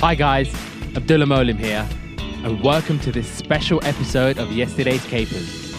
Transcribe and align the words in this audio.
Hi 0.00 0.14
guys, 0.14 0.54
Abdullah 0.94 1.24
Molim 1.24 1.58
here, 1.58 1.88
and 2.44 2.62
welcome 2.62 3.00
to 3.00 3.10
this 3.10 3.26
special 3.26 3.82
episode 3.82 4.36
of 4.36 4.52
Yesterday's 4.52 5.02
Capers. 5.06 5.72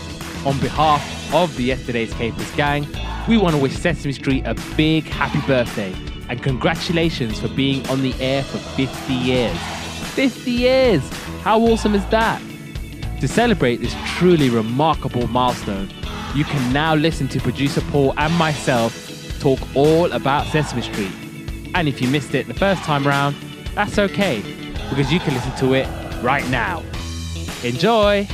On 0.43 0.59
behalf 0.59 1.36
of 1.36 1.56
the 1.56 1.66
Yesterday's 1.66 2.12
Capers 2.16 2.50
gang, 2.56 2.88
we 3.30 3.38
want 3.38 3.56
to 3.56 3.61
wish 3.61 3.74
Sesame 3.74 4.11
Street 4.11 4.43
a 4.48 4.56
big 4.75 5.03
happy 5.03 5.40
birthday 5.45 5.93
and 6.30 6.42
congratulations 6.42 7.40
for 7.40 7.48
being 7.50 7.88
on 7.90 8.02
the 8.02 8.16
air 8.16 8.42
for 8.42 8.58
50 8.58 9.14
years. 9.14 9.58
50 10.16 10.50
years! 10.52 11.08
How 11.44 11.62
awesome 11.62 11.94
is 11.94 12.06
that? 12.08 12.42
To 13.22 13.28
celebrate 13.28 13.78
this 13.78 13.96
truly 14.18 14.50
remarkable 14.50 15.28
milestone, 15.28 15.92
you 16.34 16.44
can 16.44 16.74
now 16.74 16.96
listen 16.96 17.28
to 17.28 17.40
producer 17.40 17.82
Paul 17.92 18.16
and 18.18 18.34
myself 18.34 19.40
talk 19.40 19.60
all 19.76 20.12
about 20.12 20.48
Sesame 20.48 20.82
Street. 20.82 21.12
And 21.76 21.88
if 21.88 22.02
you 22.02 22.08
missed 22.08 22.34
it 22.34 22.48
the 22.48 22.56
first 22.56 22.82
time 22.82 23.06
round, 23.06 23.36
that's 23.76 24.00
okay, 24.00 24.42
because 24.89 25.12
you 25.12 25.20
can 25.20 25.34
listen 25.34 25.56
to 25.57 25.74
it 25.74 25.88
right 26.21 26.48
now. 26.50 26.84
Enjoy! 27.64 28.28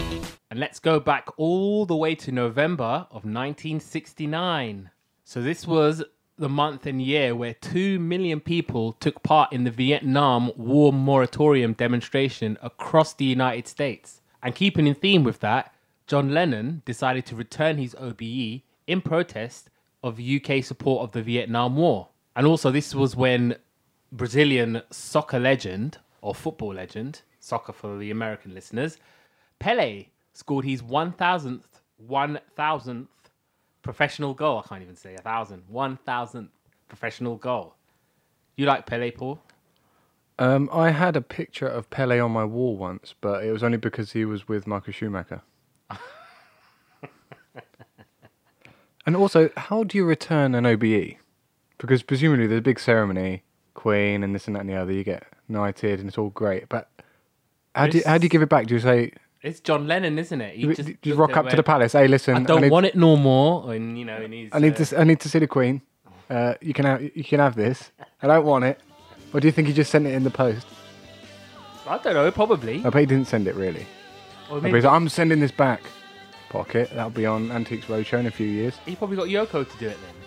And 0.49 0.59
let's 0.59 0.79
go 0.79 0.99
back 0.99 1.27
all 1.37 1.85
the 1.85 1.95
way 1.95 2.13
to 2.15 2.31
November 2.31 3.07
of 3.09 3.25
1969. 3.25 4.89
So, 5.23 5.41
this 5.41 5.65
was 5.65 6.03
the 6.37 6.49
month 6.49 6.85
and 6.85 7.01
year 7.01 7.35
where 7.35 7.53
2 7.53 7.99
million 7.99 8.39
people 8.39 8.93
took 8.93 9.23
part 9.23 9.51
in 9.53 9.63
the 9.63 9.71
Vietnam 9.71 10.51
War 10.55 10.91
moratorium 10.91 11.73
demonstration 11.73 12.57
across 12.61 13.13
the 13.13 13.25
United 13.25 13.67
States. 13.67 14.21
And 14.41 14.53
keeping 14.53 14.87
in 14.87 14.95
theme 14.95 15.23
with 15.23 15.39
that, 15.39 15.73
John 16.05 16.33
Lennon 16.33 16.81
decided 16.85 17.25
to 17.27 17.35
return 17.35 17.77
his 17.77 17.95
OBE 17.95 18.61
in 18.87 19.01
protest 19.01 19.69
of 20.03 20.19
UK 20.19 20.63
support 20.63 21.03
of 21.03 21.11
the 21.13 21.21
Vietnam 21.21 21.77
War. 21.77 22.09
And 22.35 22.45
also, 22.45 22.71
this 22.71 22.93
was 22.93 23.15
when 23.15 23.55
Brazilian 24.13 24.81
soccer 24.91 25.39
legend, 25.39 25.97
or 26.21 26.35
football 26.35 26.75
legend, 26.75 27.23
soccer 27.39 27.73
for 27.73 27.97
the 27.97 28.11
American 28.11 28.53
listeners, 28.53 28.99
Pele 29.57 30.05
scored 30.33 30.65
his 30.65 30.83
1000th, 30.83 31.63
1000th 32.07 33.07
professional 33.81 34.33
goal. 34.35 34.63
I 34.63 34.67
can't 34.67 34.83
even 34.83 34.95
say 34.95 35.15
a 35.15 35.21
thousand, 35.21 35.63
1000th 35.71 36.49
professional 36.87 37.37
goal. 37.37 37.75
You 38.55 38.67
like 38.67 38.85
Pele, 38.85 39.09
Paul? 39.09 39.41
Um, 40.37 40.69
I 40.71 40.91
had 40.91 41.15
a 41.15 41.21
picture 41.21 41.67
of 41.67 41.89
Pele 41.89 42.19
on 42.19 42.31
my 42.31 42.45
wall 42.45 42.77
once, 42.77 43.15
but 43.19 43.43
it 43.43 43.51
was 43.51 43.63
only 43.63 43.77
because 43.77 44.11
he 44.11 44.25
was 44.25 44.47
with 44.47 44.67
Michael 44.67 44.93
Schumacher. 44.93 45.41
and 49.07 49.15
also, 49.15 49.49
how 49.57 49.83
do 49.83 49.97
you 49.97 50.05
return 50.05 50.53
an 50.53 50.67
OBE? 50.67 51.15
Because 51.79 52.03
presumably 52.03 52.45
there's 52.45 52.59
a 52.59 52.61
big 52.61 52.79
ceremony, 52.79 53.43
Queen 53.73 54.23
and 54.23 54.33
this 54.33 54.47
and 54.47 54.55
that 54.55 54.61
and 54.61 54.69
the 54.69 54.75
other. 54.75 54.91
You 54.91 55.03
get 55.03 55.23
knighted 55.47 55.99
and 55.99 56.07
it's 56.07 56.17
all 56.17 56.29
great, 56.29 56.69
but 56.69 56.89
how 57.75 57.87
do 57.87 57.97
you, 57.97 58.03
how 58.05 58.17
do 58.17 58.25
you 58.25 58.29
give 58.29 58.41
it 58.41 58.49
back? 58.49 58.67
Do 58.67 58.75
you 58.75 58.79
say 58.79 59.11
It's 59.41 59.59
John 59.59 59.87
Lennon, 59.87 60.19
isn't 60.19 60.41
it? 60.41 60.55
He 60.55 60.61
you 60.61 60.75
just, 60.75 61.17
rock 61.17 61.35
up 61.37 61.49
to 61.49 61.55
the 61.55 61.63
palace? 61.63 61.93
Hey, 61.93 62.07
listen, 62.07 62.35
I 62.35 62.43
don't 62.43 62.61
need, 62.61 62.71
want 62.71 62.85
it 62.85 62.95
no 62.95 63.17
more. 63.17 63.73
And 63.73 63.97
you 63.97 64.05
know, 64.05 64.17
and 64.17 64.33
he's, 64.33 64.49
I 64.53 64.59
need 64.59 64.73
uh, 64.79 64.85
to 64.85 64.99
I 64.99 65.03
need 65.03 65.19
to 65.21 65.29
see 65.29 65.39
the 65.39 65.47
Queen. 65.47 65.81
Uh, 66.29 66.55
you 66.61 66.73
can 66.73 66.85
have 66.85 67.01
you 67.01 67.23
can 67.23 67.39
have 67.39 67.55
this. 67.55 67.91
I 68.21 68.27
don't 68.27 68.45
want 68.45 68.65
it. 68.65 68.79
Or 69.33 69.39
do 69.39 69.47
you 69.47 69.51
think 69.51 69.67
he 69.67 69.73
just 69.73 69.91
sent 69.91 70.05
it 70.05 70.13
in 70.13 70.23
the 70.23 70.29
post? 70.29 70.67
I 71.87 71.97
don't 71.97 72.13
know, 72.13 72.31
probably. 72.31 72.79
I 72.85 72.89
bet 72.89 73.01
he 73.01 73.05
didn't 73.05 73.27
send 73.27 73.47
it 73.47 73.55
really. 73.55 73.85
Or 74.49 74.57
I 74.57 74.61
maybe 74.61 74.81
like, 74.81 74.91
I'm 74.91 75.09
sending 75.09 75.39
this 75.39 75.51
back. 75.51 75.81
Pocket. 76.49 76.91
That'll 76.93 77.09
be 77.09 77.25
on 77.25 77.51
Antiques 77.51 77.87
Roadshow 77.87 78.19
in 78.19 78.27
a 78.27 78.31
few 78.31 78.45
years. 78.45 78.75
he 78.85 78.95
probably 78.95 79.17
got 79.17 79.27
Yoko 79.27 79.69
to 79.69 79.77
do 79.79 79.87
it 79.87 79.97
then. 79.99 80.22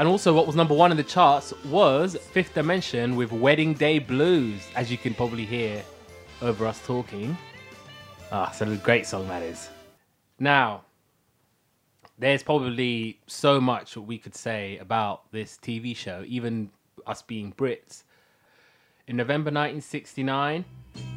And 0.00 0.08
also, 0.08 0.32
what 0.32 0.46
was 0.46 0.56
number 0.56 0.72
one 0.72 0.90
in 0.90 0.96
the 0.96 1.04
charts 1.04 1.52
was 1.66 2.16
Fifth 2.16 2.54
Dimension 2.54 3.16
with 3.16 3.32
Wedding 3.32 3.74
Day 3.74 3.98
Blues, 3.98 4.66
as 4.74 4.90
you 4.90 4.96
can 4.96 5.12
probably 5.12 5.44
hear 5.44 5.82
over 6.40 6.66
us 6.66 6.80
talking. 6.86 7.36
Ah, 8.32 8.50
so 8.50 8.64
a 8.66 8.76
great 8.76 9.04
song 9.04 9.28
that 9.28 9.42
is. 9.42 9.68
Now, 10.38 10.84
there's 12.18 12.42
probably 12.42 13.20
so 13.26 13.60
much 13.60 13.94
we 13.94 14.16
could 14.16 14.34
say 14.34 14.78
about 14.78 15.30
this 15.32 15.58
TV 15.62 15.94
show, 15.94 16.24
even 16.26 16.70
us 17.06 17.20
being 17.20 17.52
Brits. 17.52 18.04
In 19.06 19.16
November 19.16 19.48
1969, 19.48 20.64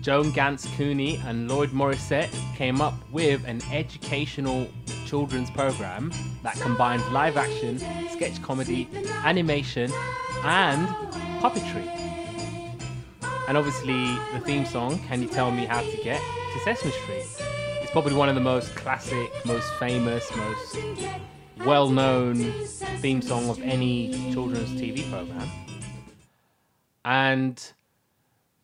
Joan 0.01 0.31
Gans 0.31 0.67
Cooney 0.75 1.17
and 1.25 1.49
Lloyd 1.49 1.69
Morrisett 1.71 2.29
came 2.55 2.81
up 2.81 2.93
with 3.11 3.47
an 3.47 3.61
educational 3.71 4.67
children's 5.05 5.49
program 5.51 6.11
that 6.43 6.55
combined 6.55 7.03
live 7.13 7.37
action, 7.37 7.79
sketch 8.11 8.41
comedy, 8.41 8.89
animation, 9.23 9.91
and 10.43 10.87
puppetry. 11.41 11.87
And 13.47 13.57
obviously, 13.57 14.15
the 14.33 14.41
theme 14.43 14.65
song, 14.65 14.99
Can 15.07 15.21
You 15.21 15.27
Tell 15.27 15.51
Me 15.51 15.65
How 15.65 15.81
to 15.81 15.97
Get 16.03 16.21
to 16.21 16.59
Sesame 16.63 16.91
Street? 16.91 17.25
It's 17.81 17.91
probably 17.91 18.13
one 18.13 18.29
of 18.29 18.35
the 18.35 18.41
most 18.41 18.73
classic, 18.75 19.31
most 19.45 19.71
famous, 19.75 20.29
most 20.35 20.77
well 21.65 21.89
known 21.89 22.35
theme 22.99 23.21
song 23.21 23.49
of 23.49 23.61
any 23.61 24.31
children's 24.33 24.69
TV 24.69 25.09
program. 25.09 25.49
And 27.05 27.73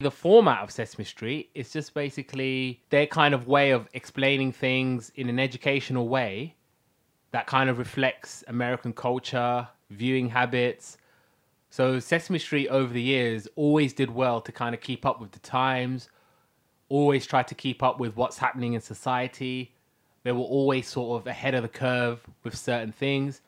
the 0.01 0.09
format 0.09 0.63
of 0.63 0.71
Sesame 0.71 1.03
Street 1.03 1.49
is 1.53 1.73
just 1.73 1.93
basically 1.93 2.81
their 2.89 3.05
kind 3.05 3.33
of 3.33 3.49
way 3.49 3.71
of 3.71 3.89
explaining 3.93 4.53
things 4.53 5.11
in 5.15 5.27
an 5.27 5.39
educational 5.39 6.07
way 6.07 6.55
that 7.31 7.47
kind 7.47 7.69
of 7.69 7.77
reflects 7.77 8.41
American 8.47 8.93
culture, 8.93 9.67
viewing 9.89 10.29
habits. 10.29 10.97
So 11.69 11.99
Sesame 11.99 12.39
Street 12.39 12.69
over 12.69 12.93
the 12.93 13.01
years 13.01 13.45
always 13.57 13.91
did 13.91 14.09
well 14.09 14.39
to 14.39 14.53
kind 14.53 14.73
of 14.73 14.79
keep 14.79 15.05
up 15.05 15.19
with 15.19 15.31
the 15.31 15.39
times, 15.39 16.07
always 16.87 17.27
try 17.27 17.43
to 17.43 17.53
keep 17.53 17.83
up 17.83 17.99
with 17.99 18.15
what's 18.15 18.37
happening 18.37 18.73
in 18.73 18.81
society. 18.81 19.75
They 20.23 20.31
were 20.31 20.39
always 20.39 20.87
sort 20.87 21.19
of 21.19 21.27
ahead 21.27 21.55
of 21.55 21.63
the 21.63 21.67
curve 21.67 22.21
with 22.45 22.55
certain 22.55 22.93
things. 22.93 23.41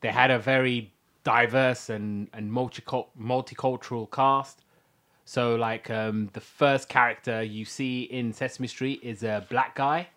They 0.00 0.08
had 0.08 0.30
a 0.30 0.38
very 0.38 0.94
diverse 1.22 1.90
and, 1.90 2.30
and 2.32 2.50
multicul- 2.50 3.08
multicultural 3.20 4.10
cast. 4.10 4.64
So, 5.30 5.54
like, 5.54 5.88
um, 5.90 6.28
the 6.32 6.40
first 6.40 6.88
character 6.88 7.40
you 7.40 7.64
see 7.64 8.02
in 8.02 8.32
Sesame 8.32 8.66
Street 8.66 8.98
is 9.04 9.22
a 9.22 9.46
black 9.48 9.76
guy, 9.76 10.08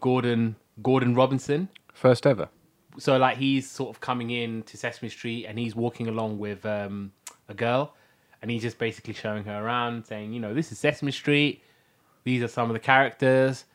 Gordon 0.00 0.56
Gordon 0.82 1.14
Robinson. 1.14 1.68
First 1.94 2.26
ever. 2.26 2.48
So, 2.98 3.18
like, 3.18 3.36
he's 3.36 3.70
sort 3.70 3.90
of 3.90 4.00
coming 4.00 4.30
in 4.30 4.64
to 4.64 4.76
Sesame 4.76 5.10
Street 5.10 5.46
and 5.46 5.56
he's 5.56 5.76
walking 5.76 6.08
along 6.08 6.40
with 6.40 6.66
um, 6.66 7.12
a 7.48 7.54
girl, 7.54 7.94
and 8.40 8.50
he's 8.50 8.62
just 8.62 8.78
basically 8.78 9.14
showing 9.14 9.44
her 9.44 9.64
around, 9.64 10.06
saying, 10.06 10.32
you 10.32 10.40
know, 10.40 10.52
this 10.52 10.72
is 10.72 10.78
Sesame 10.80 11.12
Street. 11.12 11.62
These 12.24 12.42
are 12.42 12.48
some 12.48 12.68
of 12.68 12.74
the 12.74 12.80
characters. 12.80 13.66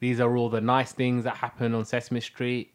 These 0.00 0.18
are 0.18 0.36
all 0.36 0.48
the 0.48 0.60
nice 0.60 0.90
things 0.90 1.22
that 1.22 1.36
happen 1.36 1.72
on 1.72 1.84
Sesame 1.84 2.20
Street. 2.20 2.72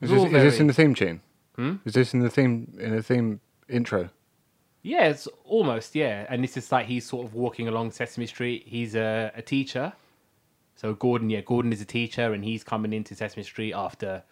Is 0.00 0.08
this, 0.08 0.24
is 0.24 0.32
this 0.32 0.58
in 0.58 0.68
the 0.68 0.72
theme 0.72 0.94
tune? 0.94 1.20
Hmm? 1.54 1.74
Is 1.84 1.92
this 1.92 2.14
in 2.14 2.20
the 2.20 2.30
theme 2.30 2.78
in 2.80 2.96
the 2.96 3.02
theme 3.02 3.40
intro? 3.68 4.08
Yeah, 4.82 5.08
it's 5.08 5.26
almost 5.44 5.94
yeah, 5.94 6.26
and 6.28 6.42
this 6.42 6.56
is 6.56 6.70
like 6.72 6.86
he's 6.86 7.04
sort 7.06 7.26
of 7.26 7.34
walking 7.34 7.68
along 7.68 7.90
Sesame 7.90 8.26
Street. 8.26 8.64
He's 8.66 8.94
a, 8.94 9.32
a 9.34 9.42
teacher, 9.42 9.92
so 10.76 10.94
Gordon, 10.94 11.30
yeah, 11.30 11.40
Gordon 11.40 11.72
is 11.72 11.80
a 11.80 11.84
teacher, 11.84 12.32
and 12.32 12.44
he's 12.44 12.62
coming 12.64 12.92
into 12.92 13.14
Sesame 13.14 13.42
Street 13.42 13.72
after 13.74 14.22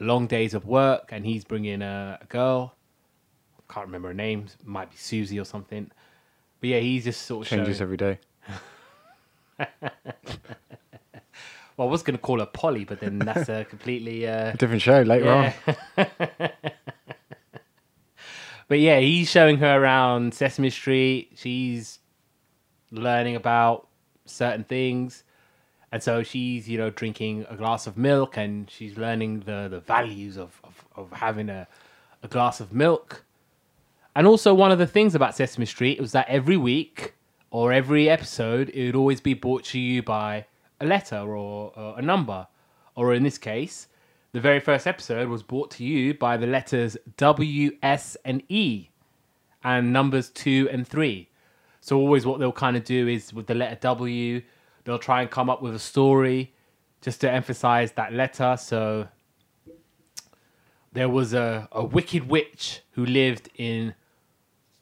long 0.00 0.26
days 0.26 0.54
of 0.54 0.64
work, 0.66 1.10
and 1.12 1.24
he's 1.26 1.44
bringing 1.44 1.82
a, 1.82 2.18
a 2.20 2.24
girl. 2.26 2.74
Can't 3.70 3.86
remember 3.86 4.08
her 4.08 4.14
name. 4.14 4.46
Might 4.64 4.90
be 4.90 4.96
Susie 4.96 5.38
or 5.38 5.44
something. 5.44 5.90
But 6.60 6.68
yeah, 6.70 6.80
he's 6.80 7.04
just 7.04 7.22
sort 7.22 7.46
of 7.46 7.50
Changes 7.50 7.76
showing. 7.78 7.82
every 7.82 7.96
day. 7.96 8.18
Well, 11.76 11.88
I 11.88 11.90
was 11.90 12.04
going 12.04 12.16
to 12.16 12.22
call 12.22 12.38
her 12.38 12.46
Polly, 12.46 12.84
but 12.84 13.00
then 13.00 13.18
that's 13.18 13.48
a 13.48 13.64
completely. 13.64 14.28
Uh, 14.28 14.52
A 14.52 14.56
different 14.56 14.80
show 14.80 15.02
later 15.02 15.28
on. 15.28 15.52
But 18.68 18.80
yeah, 18.80 18.98
he's 18.98 19.30
showing 19.30 19.58
her 19.58 19.80
around 19.80 20.34
Sesame 20.34 20.70
Street. 20.70 21.32
She's 21.36 21.98
learning 22.90 23.36
about 23.36 23.88
certain 24.24 24.64
things. 24.64 25.24
And 25.92 26.02
so 26.02 26.22
she's, 26.22 26.68
you 26.68 26.78
know, 26.78 26.90
drinking 26.90 27.46
a 27.48 27.56
glass 27.56 27.86
of 27.86 27.96
milk 27.96 28.36
and 28.36 28.68
she's 28.68 28.96
learning 28.96 29.40
the, 29.40 29.68
the 29.70 29.80
values 29.80 30.36
of, 30.36 30.60
of, 30.64 30.84
of 30.96 31.12
having 31.12 31.48
a, 31.48 31.68
a 32.22 32.28
glass 32.28 32.58
of 32.58 32.72
milk. 32.72 33.24
And 34.16 34.26
also, 34.26 34.54
one 34.54 34.72
of 34.72 34.78
the 34.78 34.86
things 34.86 35.14
about 35.14 35.36
Sesame 35.36 35.66
Street 35.66 36.00
was 36.00 36.12
that 36.12 36.28
every 36.28 36.56
week 36.56 37.14
or 37.50 37.72
every 37.72 38.08
episode, 38.08 38.70
it 38.70 38.86
would 38.86 38.96
always 38.96 39.20
be 39.20 39.34
brought 39.34 39.64
to 39.64 39.78
you 39.78 40.02
by 40.02 40.46
a 40.80 40.86
letter 40.86 41.18
or, 41.18 41.72
or 41.76 41.98
a 41.98 42.02
number. 42.02 42.46
Or 42.96 43.14
in 43.14 43.24
this 43.24 43.38
case, 43.38 43.88
the 44.34 44.40
very 44.40 44.58
first 44.58 44.88
episode 44.88 45.28
was 45.28 45.44
brought 45.44 45.70
to 45.70 45.84
you 45.84 46.12
by 46.12 46.36
the 46.36 46.46
letters 46.46 46.96
W, 47.18 47.70
S, 47.84 48.16
and 48.24 48.42
E, 48.48 48.90
and 49.62 49.92
numbers 49.92 50.28
two 50.28 50.68
and 50.72 50.86
three. 50.88 51.28
So 51.80 51.96
always 51.96 52.26
what 52.26 52.40
they'll 52.40 52.50
kind 52.50 52.76
of 52.76 52.82
do 52.82 53.06
is 53.06 53.32
with 53.32 53.46
the 53.46 53.54
letter 53.54 53.76
W, 53.76 54.42
they'll 54.82 54.98
try 54.98 55.22
and 55.22 55.30
come 55.30 55.48
up 55.48 55.62
with 55.62 55.72
a 55.72 55.78
story 55.78 56.52
just 57.00 57.20
to 57.20 57.30
emphasize 57.30 57.92
that 57.92 58.12
letter. 58.12 58.56
So 58.58 59.06
there 60.92 61.08
was 61.08 61.32
a, 61.32 61.68
a 61.70 61.84
wicked 61.84 62.28
witch 62.28 62.80
who 62.94 63.06
lived 63.06 63.50
in 63.54 63.94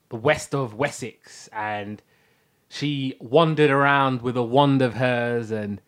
the 0.09 0.17
west 0.17 0.55
of 0.55 0.73
Wessex, 0.73 1.51
and 1.53 2.01
she 2.71 3.17
wandered 3.21 3.71
around 3.71 4.23
with 4.23 4.39
a 4.39 4.43
wand 4.43 4.81
of 4.81 4.95
hers, 4.95 5.51
and 5.51 5.83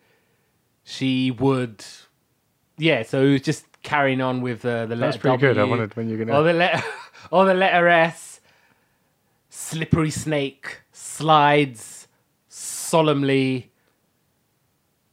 she 0.83 1.31
would, 1.31 1.83
yeah. 2.77 3.03
So 3.03 3.23
it 3.23 3.31
was 3.31 3.41
just 3.41 3.65
carrying 3.83 4.21
on 4.21 4.41
with 4.41 4.65
uh, 4.65 4.85
the 4.85 4.95
letter 4.95 5.11
That's 5.11 5.17
pretty 5.17 5.37
good. 5.37 5.57
I 5.57 5.61
W, 5.61 5.69
wondered 5.69 5.95
when 5.95 6.09
you're 6.09 6.21
or 6.21 6.25
gonna. 6.25 6.43
the 6.43 6.53
letter, 6.53 6.83
or 7.31 7.45
the 7.45 7.53
letter 7.53 7.87
S. 7.87 8.41
Slippery 9.49 10.11
snake 10.11 10.81
slides 10.91 12.07
solemnly, 12.49 13.71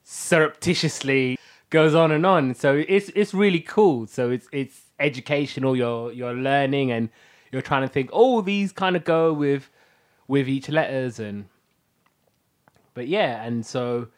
surreptitiously, 0.02 1.38
goes 1.70 1.94
on 1.94 2.10
and 2.10 2.26
on. 2.26 2.54
So 2.54 2.82
it's 2.88 3.10
it's 3.14 3.32
really 3.34 3.60
cool. 3.60 4.06
So 4.06 4.30
it's 4.30 4.48
it's 4.52 4.82
educational. 4.98 5.76
You're 5.76 6.12
you're 6.12 6.34
learning 6.34 6.90
and 6.90 7.08
you're 7.52 7.62
trying 7.62 7.82
to 7.82 7.88
think. 7.88 8.10
Oh, 8.12 8.40
these 8.40 8.72
kind 8.72 8.96
of 8.96 9.04
go 9.04 9.32
with 9.32 9.70
with 10.26 10.48
each 10.48 10.68
letters 10.68 11.18
and. 11.20 11.46
But 12.94 13.08
yeah, 13.08 13.42
and 13.42 13.64
so 13.64 14.08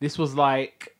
this 0.00 0.18
was 0.18 0.34
like 0.34 0.93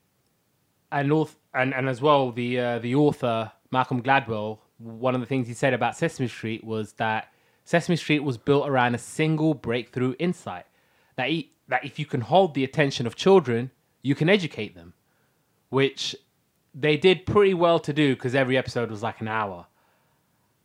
an 1.01 1.13
author, 1.13 1.37
and 1.53 1.75
and 1.75 1.89
as 1.89 2.01
well 2.01 2.33
the 2.33 2.59
uh, 2.59 2.79
the 2.79 2.95
author 2.95 3.53
Malcolm 3.71 4.03
Gladwell. 4.03 4.59
One 4.79 5.15
of 5.15 5.21
the 5.21 5.27
things 5.27 5.47
he 5.47 5.55
said 5.55 5.73
about 5.73 5.97
Sesame 5.97 6.29
Street 6.29 6.65
was 6.65 6.95
that 6.95 7.33
Sesame 7.65 7.97
Street 7.97 8.21
was 8.21 8.37
built 8.37 8.69
around 8.69 8.95
a 8.95 8.99
single 8.99 9.55
breakthrough 9.55 10.15
insight 10.19 10.67
that 11.17 11.29
he, 11.29 11.53
that 11.69 11.85
if 11.85 11.99
you 11.99 12.07
can 12.07 12.21
hold 12.21 12.55
the 12.55 12.65
attention 12.65 13.07
of 13.07 13.15
children, 13.17 13.71
you 14.03 14.15
can 14.15 14.29
educate 14.29 14.75
them, 14.75 14.93
which 15.71 16.15
they 16.75 16.97
did 16.97 17.25
pretty 17.25 17.55
well 17.55 17.79
to 17.79 17.93
do 17.93 18.15
because 18.15 18.35
every 18.35 18.59
episode 18.59 18.91
was 18.91 19.03
like 19.03 19.21
an 19.21 19.29
hour. 19.29 19.67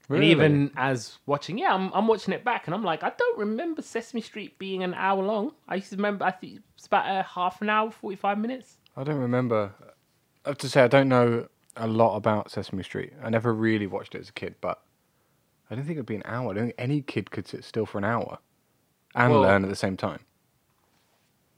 Really? 0.10 0.32
And 0.32 0.32
even 0.32 0.72
as 0.76 1.20
watching, 1.28 1.60
yeah, 1.60 1.74
I'm, 1.74 1.92
I'm 1.94 2.08
watching 2.08 2.34
it 2.34 2.44
back 2.44 2.66
and 2.66 2.74
I'm 2.74 2.84
like, 2.84 3.04
I 3.04 3.12
don't 3.16 3.38
remember 3.38 3.84
Sesame 3.84 4.22
Street 4.22 4.58
being 4.58 4.84
an 4.84 4.96
hour 4.96 5.24
long. 5.24 5.54
I 5.68 5.76
used 5.76 5.92
to 5.92 5.98
remember, 5.98 6.26
I 6.26 6.32
think 6.32 6.62
it's 6.76 6.88
about 6.88 7.06
a 7.08 7.22
half 7.22 7.62
an 7.62 7.70
hour, 7.70 7.92
45 7.92 8.40
minutes. 8.40 8.78
I 8.98 9.04
don't 9.04 9.20
remember. 9.20 9.72
I 10.46 10.50
have 10.50 10.58
to 10.60 10.70
say, 10.70 10.82
I 10.84 10.88
don't 10.88 11.10
know 11.10 11.48
a 11.76 11.88
lot 11.88 12.16
about 12.16 12.52
Sesame 12.52 12.84
Street. 12.84 13.14
I 13.22 13.30
never 13.30 13.54
really 13.54 13.88
watched 13.88 14.16
it 14.16 14.22
as 14.22 14.30
a 14.30 14.34
kid, 14.34 14.56
but 14.62 14.82
I 15.70 15.76
don't 15.76 15.84
think 15.84 15.98
it'd 15.98 16.06
be 16.06 16.16
an 16.16 16.24
hour. 16.26 16.52
I 16.52 16.54
don't 16.56 16.64
think 16.66 16.76
any 16.78 17.02
kid 17.02 17.32
could 17.32 17.48
sit 17.48 17.64
still 17.64 17.86
for 17.86 17.98
an 17.98 18.04
hour 18.06 18.40
and 19.16 19.32
Well- 19.32 19.42
learn 19.42 19.64
at 19.64 19.70
the 19.70 19.76
same 19.76 19.98
time. 19.98 20.22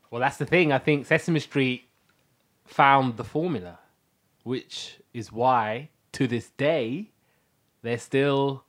Well, 0.10 0.19
that's 0.19 0.38
the 0.38 0.45
thing. 0.45 0.74
I 0.74 0.78
think 0.78 1.06
Sesame 1.06 1.39
Street 1.39 1.88
found 2.66 3.16
the 3.16 3.24
formula, 3.24 3.80
which 4.44 5.00
is 5.13 5.31
why 5.31 5.89
to 6.12 6.28
this 6.28 6.50
day 6.51 7.12
they're 7.81 7.98
still 7.98 8.66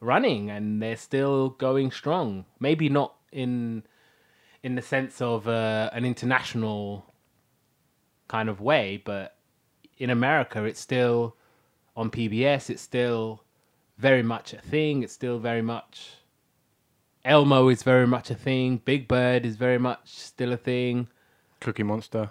running 0.00 0.50
and 0.50 0.82
they're 0.82 0.96
still 0.96 1.48
going 1.50 1.90
strong. 1.90 2.44
Maybe 2.60 2.88
not 2.90 3.14
in 3.32 3.84
in 4.62 4.74
the 4.74 4.82
sense 4.82 5.22
of 5.22 5.48
uh, 5.48 5.88
an 5.92 6.04
international 6.04 7.14
kind 8.28 8.48
of 8.48 8.60
way, 8.60 9.00
but 9.02 9.35
in 9.98 10.10
America, 10.10 10.64
it's 10.64 10.80
still 10.80 11.36
on 11.96 12.10
PBS. 12.10 12.70
It's 12.70 12.82
still 12.82 13.42
very 13.98 14.22
much 14.22 14.52
a 14.52 14.58
thing. 14.58 15.02
It's 15.02 15.12
still 15.12 15.38
very 15.38 15.62
much 15.62 16.16
Elmo 17.24 17.68
is 17.68 17.82
very 17.82 18.06
much 18.06 18.30
a 18.30 18.34
thing. 18.34 18.80
Big 18.84 19.08
Bird 19.08 19.44
is 19.44 19.56
very 19.56 19.78
much 19.78 19.98
still 20.04 20.52
a 20.52 20.56
thing. 20.56 21.08
Cookie 21.60 21.82
Monster, 21.82 22.30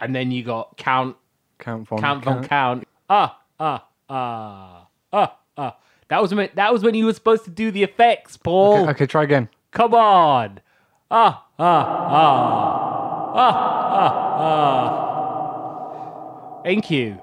And 0.00 0.14
then 0.14 0.30
you 0.30 0.42
got 0.42 0.76
Count 0.78 1.16
Count 1.58 1.86
Von 1.86 2.00
Count 2.00 2.24
Von 2.24 2.44
Count. 2.44 2.88
Ah 3.10 3.38
ah 3.60 3.84
ah 4.08 4.86
ah 5.12 5.36
ah. 5.58 5.76
That 6.08 6.22
was 6.22 6.34
when 6.34 6.48
that 6.54 6.72
was 6.72 6.82
when 6.82 6.94
you 6.94 7.04
were 7.04 7.12
supposed 7.12 7.44
to 7.44 7.50
do 7.50 7.70
the 7.70 7.82
effects, 7.82 8.38
Paul. 8.38 8.82
Okay, 8.82 8.90
okay, 8.90 9.06
try 9.06 9.24
again. 9.24 9.50
Come 9.72 9.92
on. 9.92 10.60
Ah 11.10 11.44
ah 11.58 12.06
ah 12.08 12.97
ah. 13.38 14.94
Thank 16.64 16.90
you. 16.90 17.20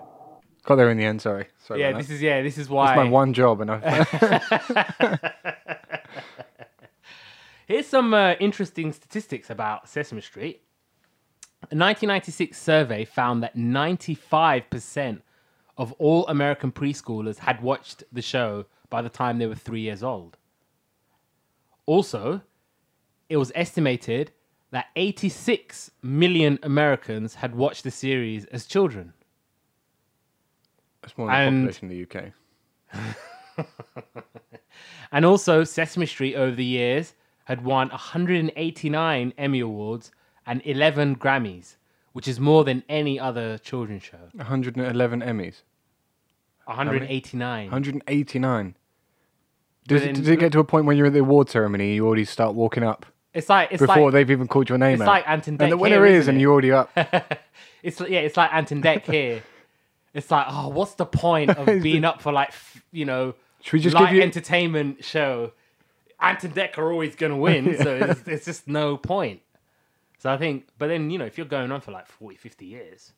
Got 0.64 0.76
there 0.78 0.90
in 0.90 0.98
the 0.98 1.06
end. 1.06 1.22
Sorry. 1.22 1.48
Sorry. 1.60 1.80
Yeah, 1.80 1.92
this 1.94 2.08
that. 2.08 2.14
is 2.16 2.22
yeah, 2.22 2.42
this 2.42 2.58
is 2.58 2.68
why. 2.70 2.96
my 2.96 3.04
one 3.04 3.34
job, 3.34 3.62
and 3.62 3.70
I. 3.72 5.32
Here's 7.68 7.88
some 7.88 8.14
uh, 8.14 8.34
interesting 8.40 8.92
statistics 8.94 9.50
about 9.50 9.90
Sesame 9.90 10.22
Street. 10.22 10.62
A 11.64 11.74
1996 11.76 12.60
survey 12.60 13.06
found 13.06 13.42
that 13.42 13.56
95% 13.56 15.22
of 15.78 15.92
all 15.94 16.28
American 16.28 16.72
preschoolers 16.72 17.40
had 17.40 17.62
watched 17.62 18.04
the 18.12 18.22
show 18.22 18.66
by 18.90 19.02
the 19.02 19.10
time 19.10 19.40
they 19.40 19.48
were 19.48 19.56
three 19.56 19.82
years 19.82 20.04
old. 20.04 20.38
Also, 21.88 22.42
it 23.30 23.38
was 23.38 23.52
estimated 23.56 24.32
that 24.76 24.88
86 24.98 25.90
million 26.02 26.60
Americans 26.62 27.36
had 27.36 27.56
watched 27.56 27.86
the 27.86 27.92
series 27.92 28.44
as 28.48 28.66
children. 28.66 29.14
That's 31.02 31.18
more 31.18 31.28
than 31.28 31.64
the 31.64 31.72
population 31.72 31.90
in 31.90 32.06
the 32.06 32.34
UK. 33.56 33.66
And 35.14 35.24
also, 35.24 35.64
Sesame 35.64 36.06
Street 36.06 36.36
over 36.36 36.54
the 36.54 36.66
years 36.66 37.14
had 37.46 37.64
won 37.64 37.88
189 37.88 39.34
Emmy 39.38 39.60
Awards 39.62 40.12
and 40.46 40.62
11 40.66 41.16
Grammys, 41.16 41.78
which 42.12 42.28
is 42.28 42.42
more 42.42 42.66
than 42.66 42.84
any 42.90 43.18
other 43.18 43.58
children's 43.60 44.04
show. 44.04 44.28
111 44.34 45.22
Emmys. 45.22 45.62
189. 46.66 47.66
189. 47.68 48.76
Does 49.88 50.02
it, 50.02 50.06
then- 50.06 50.16
does 50.16 50.28
it 50.28 50.40
get 50.40 50.52
to 50.52 50.60
a 50.60 50.66
point 50.66 50.86
when 50.86 50.98
you're 50.98 51.08
at 51.08 51.14
the 51.14 51.20
award 51.20 51.50
ceremony, 51.50 51.96
you 51.96 52.06
already 52.06 52.26
start 52.26 52.56
walking 52.56 52.84
up 52.84 53.06
It's 53.36 53.50
like 53.50 53.68
it's 53.72 53.82
before 53.82 54.06
like 54.06 54.14
they've 54.14 54.32
even 54.32 54.48
called 54.48 54.70
your 54.70 54.78
name 54.78 54.94
it's 54.94 55.02
out? 55.02 55.08
like 55.08 55.28
Ant 55.28 55.48
and 55.48 55.60
Dec 55.60 55.64
and 55.64 55.72
the 55.74 55.78
winner 55.78 56.06
here, 56.06 56.16
is, 56.16 56.30
and 56.30 56.40
you're 56.40 56.54
already 56.54 56.72
up. 56.72 56.90
it's 57.84 58.00
yeah, 58.00 58.20
it's 58.20 58.38
like 58.38 58.52
Ant 58.54 58.72
and 58.72 58.82
Dec 58.82 59.04
here. 59.12 59.44
It's 60.14 60.32
like, 60.32 60.46
oh, 60.50 60.70
what's 60.70 60.94
the 60.94 61.06
point 61.06 61.52
of 61.52 61.66
being 61.84 62.06
up 62.06 62.22
for 62.22 62.32
like, 62.32 62.54
you 62.94 63.04
know, 63.04 63.36
Should 63.62 63.74
we 63.74 63.80
just 63.82 63.94
light 63.94 64.08
give 64.08 64.16
you? 64.16 64.22
entertainment 64.22 65.04
show? 65.04 65.52
Ant 66.22 66.42
and 66.46 66.56
Dec 66.56 66.78
are 66.78 66.90
always 66.90 67.18
going 67.18 67.34
to 67.34 67.38
win, 67.38 67.78
so 67.84 67.94
it's, 67.98 68.26
it's 68.26 68.46
just 68.46 68.70
no 68.70 68.96
point. 68.96 69.42
So 70.20 70.32
I 70.32 70.38
think, 70.38 70.70
but 70.78 70.88
then 70.88 71.10
you 71.10 71.20
know, 71.20 71.26
if 71.26 71.38
you're 71.38 71.46
going 71.46 71.74
on 71.74 71.82
for 71.82 71.92
like 71.92 72.08
40, 72.08 72.38
50 72.38 72.66
years, 72.66 73.12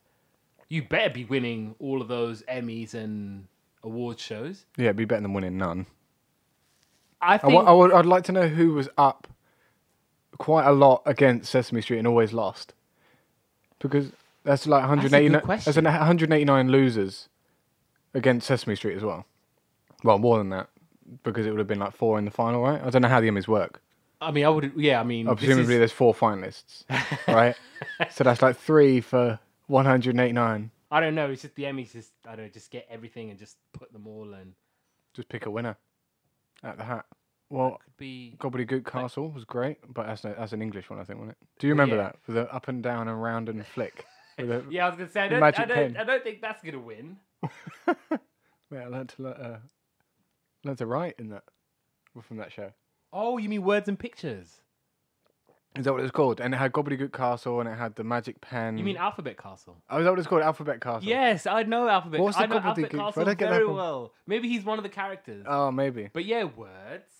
you 0.67 0.81
better 0.81 1.13
be 1.13 1.25
winning 1.25 1.75
all 1.77 2.01
of 2.01 2.07
those 2.07 2.41
Emmys 2.43 2.95
and 2.95 3.45
award 3.83 4.19
shows. 4.19 4.65
Yeah, 4.77 4.85
it'd 4.85 4.95
be 4.95 5.05
better 5.05 5.21
than 5.21 5.33
winning 5.33 5.59
none. 5.59 5.85
I 7.21 7.37
think 7.37 7.67
I 7.67 7.71
would, 7.71 7.93
I'd 7.93 8.05
like 8.07 8.23
to 8.25 8.31
know 8.31 8.47
who 8.47 8.73
was 8.73 8.89
up 8.97 9.27
quite 10.37 10.65
a 10.65 10.71
lot 10.71 11.01
against 11.05 11.49
Sesame 11.51 11.81
Street 11.81 11.99
and 11.99 12.07
always 12.07 12.33
lost. 12.33 12.73
Because 13.79 14.11
that's 14.43 14.65
like 14.67 14.83
a 14.83 14.87
good 14.87 15.11
189. 15.11 15.41
question. 15.41 15.65
There's 15.65 15.77
an 15.77 15.85
189 15.85 16.69
losers 16.69 17.29
against 18.13 18.47
Sesame 18.47 18.75
Street 18.75 18.95
as 18.97 19.03
well. 19.03 19.25
Well, 20.03 20.19
more 20.19 20.37
than 20.37 20.49
that, 20.49 20.69
because 21.23 21.45
it 21.45 21.51
would 21.51 21.59
have 21.59 21.67
been 21.67 21.79
like 21.79 21.93
four 21.95 22.17
in 22.19 22.25
the 22.25 22.31
final, 22.31 22.61
right? 22.61 22.81
I 22.83 22.89
don't 22.89 23.01
know 23.01 23.07
how 23.07 23.19
the 23.21 23.29
Emmys 23.29 23.47
work. 23.47 23.81
I 24.19 24.31
mean, 24.31 24.45
I 24.45 24.49
would. 24.49 24.71
Yeah, 24.75 24.99
I 24.99 25.03
mean, 25.03 25.27
Oh, 25.27 25.35
presumably 25.35 25.75
is- 25.75 25.79
there's 25.79 25.91
four 25.91 26.13
finalists, 26.13 26.85
right? 27.27 27.55
so 28.11 28.23
that's 28.23 28.41
like 28.41 28.57
three 28.57 28.99
for 29.01 29.39
189. 29.67 30.71
I 30.89 30.99
don't 30.99 31.13
know. 31.15 31.29
It's 31.29 31.41
just 31.43 31.55
the 31.55 31.63
Emmys. 31.63 31.91
Just 31.91 32.11
I 32.25 32.35
don't 32.35 32.45
know. 32.45 32.51
Just 32.51 32.71
get 32.71 32.87
everything 32.89 33.29
and 33.29 33.37
just 33.37 33.57
put 33.73 33.91
them 33.93 34.07
all 34.07 34.33
and 34.33 34.53
Just 35.13 35.29
pick 35.29 35.45
a 35.45 35.51
winner 35.51 35.77
at 36.63 36.77
the 36.77 36.83
hat. 36.85 37.05
Well, 37.49 37.79
could 37.83 37.97
be. 37.97 38.35
Gobbledygook 38.39 38.85
Castle 38.85 39.29
was 39.31 39.45
great, 39.45 39.77
but 39.93 40.05
that's, 40.07 40.23
a, 40.25 40.35
that's 40.37 40.51
an 40.53 40.61
English 40.61 40.89
one, 40.89 40.99
I 40.99 41.03
think, 41.03 41.19
wasn't 41.19 41.37
it? 41.41 41.47
Do 41.59 41.67
you 41.67 41.73
remember 41.73 41.95
Yeah. 41.95 42.03
that? 42.03 42.15
With 42.27 42.35
the 42.35 42.53
up 42.53 42.67
and 42.67 42.83
down 42.83 43.07
and 43.07 43.21
round 43.21 43.49
and 43.49 43.65
flick? 43.65 44.05
Yeah, 44.69 44.85
I 44.85 44.89
was 44.89 44.97
gonna 44.99 45.09
say 45.09 45.21
I 45.21 45.27
don't. 45.29 45.39
magic 45.39 45.61
I 45.61 45.65
don't. 45.65 45.75
pen. 45.93 45.97
I 45.97 46.03
don't 46.03 46.23
think 46.23 46.41
that's 46.41 46.61
gonna 46.61 46.79
win. 46.79 47.17
Yeah, 48.71 48.81
I 48.83 48.87
learned 48.87 49.09
to, 49.15 49.21
le- 49.23 49.29
uh, 49.31 49.57
learned 50.63 50.77
to 50.79 50.85
write 50.85 51.15
in 51.17 51.29
that 51.29 51.43
from 52.21 52.37
that 52.37 52.51
show. 52.51 52.71
Oh, 53.13 53.37
you 53.37 53.47
mean 53.49 53.63
words 53.63 53.87
and 53.87 53.97
pictures? 53.97 54.61
Is 55.77 55.85
that 55.85 55.91
what 55.93 55.99
it 55.99 56.03
was 56.03 56.11
called? 56.11 56.39
And 56.41 56.53
it 56.53 56.57
had 56.57 56.71
Gobbledygook 56.71 57.13
Castle 57.13 57.59
and 57.61 57.69
it 57.69 57.77
had 57.77 57.95
the 57.95 58.03
magic 58.03 58.41
pen. 58.41 58.77
You 58.77 58.83
mean 58.83 58.97
Alphabet 58.97 59.37
Castle? 59.37 59.77
Oh, 59.89 59.99
is 59.99 60.03
that 60.03 60.09
what 60.09 60.19
it's 60.19 60.27
called? 60.27 60.41
Alphabet 60.41 60.81
Castle? 60.81 61.07
Yes, 61.07 61.45
I 61.45 61.63
know 61.63 61.87
Alphabet. 61.87 62.19
What's 62.19 62.37
the 62.37 62.43
I 62.43 62.45
know 62.47 62.57
Alphabet? 62.59 62.91
Castle 62.91 63.29
I 63.29 63.35
very 63.35 63.65
well. 63.67 64.13
Maybe 64.25 64.49
he's 64.49 64.65
one 64.65 64.79
of 64.79 64.83
the 64.83 64.89
characters. 64.89 65.45
Oh, 65.47 65.71
maybe. 65.71 66.09
But 66.11 66.25
yeah, 66.25 66.43
words 66.43 67.11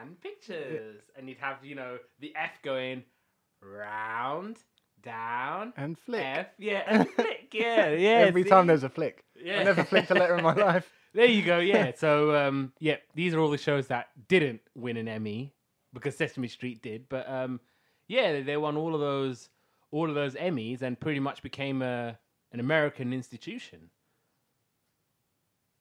and 0.00 0.20
pictures, 0.20 1.02
and 1.16 1.28
you'd 1.28 1.38
have 1.38 1.64
you 1.64 1.74
know 1.74 1.98
the 2.20 2.32
F 2.36 2.60
going 2.62 3.02
round, 3.62 4.58
down, 5.02 5.72
And 5.76 5.98
flick. 5.98 6.24
F, 6.24 6.46
yeah, 6.58 6.82
and 6.86 7.08
flick, 7.10 7.48
yeah, 7.52 7.90
yeah. 7.90 8.08
Every 8.26 8.44
time 8.44 8.64
see? 8.64 8.68
there's 8.68 8.84
a 8.84 8.88
flick. 8.88 9.24
yeah. 9.42 9.60
I 9.60 9.64
never 9.64 9.84
flicked 9.84 10.10
a 10.10 10.14
letter 10.14 10.36
in 10.36 10.44
my 10.44 10.54
life. 10.66 10.90
There 11.14 11.26
you 11.26 11.42
go. 11.42 11.58
Yeah. 11.58 11.92
So 11.96 12.34
um, 12.36 12.72
yeah, 12.78 12.96
these 13.14 13.34
are 13.34 13.40
all 13.40 13.50
the 13.50 13.58
shows 13.58 13.86
that 13.88 14.08
didn't 14.28 14.60
win 14.74 14.96
an 14.96 15.08
Emmy 15.08 15.54
because 15.92 16.16
Sesame 16.16 16.48
Street 16.48 16.82
did. 16.82 17.08
But 17.08 17.28
um, 17.28 17.60
yeah, 18.06 18.40
they 18.42 18.56
won 18.56 18.76
all 18.76 18.94
of 18.94 19.00
those 19.00 19.48
all 19.90 20.08
of 20.08 20.14
those 20.14 20.34
Emmys 20.34 20.82
and 20.82 21.00
pretty 21.00 21.20
much 21.20 21.42
became 21.42 21.82
a 21.82 22.18
an 22.52 22.60
American 22.60 23.12
institution. 23.12 23.90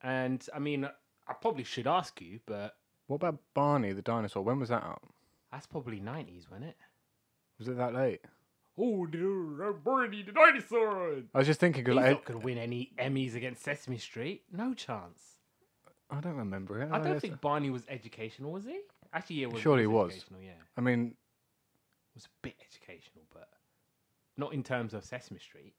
And 0.01 0.45
I 0.53 0.59
mean, 0.59 0.85
I 1.27 1.33
probably 1.33 1.63
should 1.63 1.87
ask 1.87 2.21
you, 2.21 2.39
but 2.45 2.75
What 3.07 3.17
about 3.17 3.39
Barney 3.53 3.93
the 3.93 4.01
dinosaur? 4.01 4.43
When 4.43 4.59
was 4.59 4.69
that 4.69 4.83
out? 4.83 5.01
That's 5.51 5.65
probably 5.65 5.99
nineties, 5.99 6.47
wasn't 6.49 6.69
it? 6.69 6.77
Was 7.57 7.67
it 7.67 7.77
that 7.77 7.93
late? 7.93 8.21
Oh, 8.77 9.05
dude, 9.07 9.83
Barney 9.83 10.21
the 10.21 10.31
dinosaur. 10.33 11.23
I 11.33 11.37
was 11.39 11.47
just 11.47 11.59
thinking, 11.59 11.83
He's 11.83 11.95
cause 11.95 11.95
like, 11.95 12.11
not 12.11 12.25
gonna 12.25 12.39
win 12.39 12.57
any 12.59 12.91
Emmys 12.99 13.33
against 13.35 13.63
Sesame 13.63 13.97
Street. 13.97 14.43
No 14.51 14.73
chance. 14.73 15.19
I 16.11 16.19
don't 16.19 16.35
remember 16.35 16.81
it. 16.81 16.91
I 16.91 16.99
don't 16.99 17.13
guess- 17.13 17.21
think 17.21 17.41
Barney 17.41 17.69
was 17.69 17.83
educational, 17.89 18.51
was 18.51 18.65
he? 18.65 18.79
Actually, 19.13 19.37
yeah, 19.37 19.47
it 19.47 19.53
was, 19.53 19.61
Surely 19.61 19.83
it 19.83 19.85
he 19.85 19.87
was. 19.87 20.11
educational. 20.11 20.41
Yeah, 20.41 20.51
I 20.77 20.81
mean, 20.81 21.07
it 21.07 21.15
was 22.15 22.25
a 22.25 22.29
bit 22.43 22.55
educational, 22.69 23.23
but 23.33 23.49
not 24.37 24.53
in 24.53 24.63
terms 24.63 24.93
of 24.93 25.03
Sesame 25.05 25.39
Street. 25.39 25.73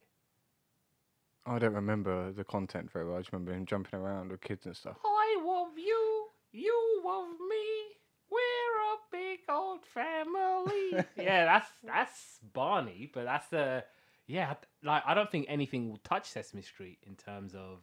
I 1.47 1.59
don't 1.59 1.75
remember 1.75 2.33
the 2.33 2.45
content 2.45 2.91
very 2.91 3.07
well. 3.07 3.17
I 3.17 3.21
just 3.21 3.33
remember 3.33 3.53
him 3.53 3.65
jumping 3.65 3.99
around 3.99 4.31
with 4.31 4.41
kids 4.41 4.67
and 4.67 4.77
stuff. 4.77 4.97
Oh, 5.05 5.09
I 5.41 5.47
love 5.47 5.79
you, 5.79 6.27
you 6.53 7.03
love 7.05 7.29
me. 7.49 7.95
We're 8.31 8.39
a 8.39 8.97
family. 9.85 11.05
yeah, 11.17 11.45
that's 11.45 11.69
that's 11.85 12.39
Barney, 12.53 13.11
but 13.13 13.25
that's 13.25 13.49
the 13.49 13.85
yeah. 14.27 14.55
Like 14.83 15.03
I 15.07 15.15
don't 15.15 15.31
think 15.31 15.47
anything 15.49 15.89
will 15.89 15.99
touch 15.99 16.29
Sesame 16.31 16.63
Street 16.63 16.99
in 17.07 17.15
terms 17.17 17.55
of 17.55 17.81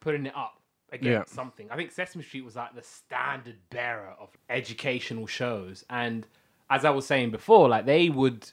putting 0.00 0.26
it 0.26 0.36
up 0.36 0.60
against 0.90 1.30
Yeah. 1.32 1.34
something. 1.34 1.68
I 1.70 1.76
think 1.76 1.90
Sesame 1.90 2.22
Street 2.24 2.44
was 2.44 2.56
like 2.56 2.74
the 2.74 2.82
standard 2.82 3.56
bearer 3.70 4.14
of 4.20 4.30
educational 4.50 5.26
shows, 5.26 5.84
and 5.90 6.26
as 6.70 6.84
I 6.84 6.90
was 6.90 7.06
saying 7.06 7.30
before, 7.30 7.68
like 7.68 7.86
they 7.86 8.08
would 8.08 8.50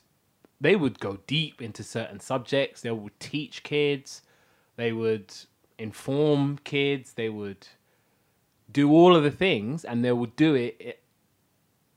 they 0.60 0.76
would 0.76 1.00
go 1.00 1.18
deep 1.26 1.62
into 1.62 1.82
certain 1.82 2.20
subjects. 2.20 2.82
They 2.82 2.90
would 2.90 3.18
teach 3.18 3.62
kids. 3.62 4.22
They 4.76 4.92
would 4.92 5.32
inform 5.78 6.58
kids. 6.64 7.14
They 7.14 7.28
would 7.30 7.66
do 8.70 8.92
all 8.92 9.16
of 9.16 9.22
the 9.22 9.30
things, 9.30 9.84
and 9.84 10.04
they 10.04 10.12
would 10.12 10.36
do 10.36 10.54
it 10.54 11.02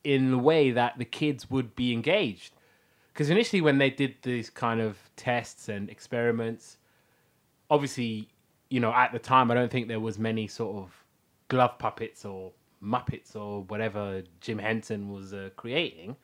in 0.04 0.32
the 0.32 0.38
way 0.38 0.72
that 0.72 0.98
the 0.98 1.06
kids 1.06 1.50
would 1.50 1.76
be 1.76 1.94
engaged. 1.94 2.54
Because 3.12 3.30
initially, 3.30 3.62
when 3.62 3.78
they 3.78 3.90
did 3.90 4.16
these 4.24 4.50
kind 4.50 4.82
of 4.82 4.98
tests 5.16 5.70
and 5.70 5.90
experiments, 5.90 6.78
obviously, 7.70 8.28
you 8.70 8.80
know, 8.80 8.92
at 8.94 9.12
the 9.12 9.20
time, 9.20 9.52
I 9.52 9.54
don't 9.54 9.72
think 9.72 9.88
there 9.88 10.00
was 10.00 10.18
many 10.18 10.48
sort 10.48 10.76
of 10.78 11.04
glove 11.48 11.78
puppets 11.78 12.26
or 12.26 12.52
Muppets 12.84 13.36
or 13.36 13.64
whatever 13.64 14.24
Jim 14.42 14.58
Henson 14.58 15.12
was 15.12 15.34
uh, 15.34 15.50
creating. 15.56 16.16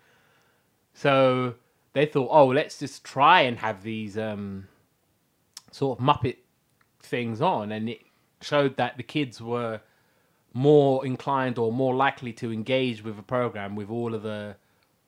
So 0.94 1.56
they 1.94 2.06
thought, 2.06 2.30
oh, 2.32 2.48
let's 2.48 2.80
just 2.80 3.04
try 3.04 3.42
and 3.42 3.58
have 3.60 3.84
these 3.84 4.18
um, 4.18 4.68
sort 5.72 6.00
of 6.00 6.06
Muppet 6.06 6.38
things 7.00 7.42
on, 7.42 7.72
and 7.72 7.90
it 7.90 8.02
showed 8.42 8.78
that 8.78 8.98
the 8.98 9.04
kids 9.04 9.42
were 9.42 9.82
more 10.54 11.06
inclined 11.06 11.58
or 11.58 11.72
more 11.72 11.96
likely 11.96 12.34
to 12.34 12.52
engage 12.52 13.04
with 13.04 13.18
a 13.20 13.24
program 13.24 13.76
with 13.76 13.90
all 13.90 14.14
of 14.14 14.24
the 14.24 14.56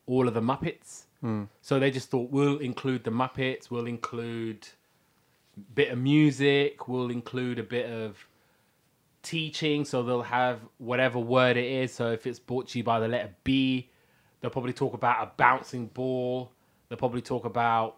all 0.06 0.28
of 0.28 0.34
the 0.34 0.40
Muppets. 0.40 1.04
Hmm. 1.20 1.44
So 1.60 1.78
they 1.78 1.90
just 1.90 2.10
thought 2.10 2.30
we'll 2.30 2.58
include 2.58 3.04
the 3.04 3.10
Muppets, 3.10 3.70
we'll 3.70 3.86
include 3.86 4.68
a 5.56 5.60
bit 5.74 5.90
of 5.90 5.98
music, 5.98 6.88
we'll 6.88 7.10
include 7.10 7.58
a 7.58 7.62
bit 7.62 7.90
of 7.90 8.26
teaching. 9.22 9.84
So 9.84 10.02
they'll 10.02 10.22
have 10.22 10.60
whatever 10.78 11.18
word 11.18 11.56
it 11.56 11.64
is. 11.64 11.92
So 11.92 12.12
if 12.12 12.26
it's 12.26 12.38
brought 12.38 12.68
to 12.68 12.78
you 12.78 12.84
by 12.84 13.00
the 13.00 13.08
letter 13.08 13.30
B, 13.44 13.88
they'll 14.40 14.50
probably 14.50 14.72
talk 14.72 14.94
about 14.94 15.22
a 15.22 15.30
bouncing 15.36 15.86
ball. 15.86 16.50
They'll 16.88 16.98
probably 16.98 17.22
talk 17.22 17.44
about 17.44 17.96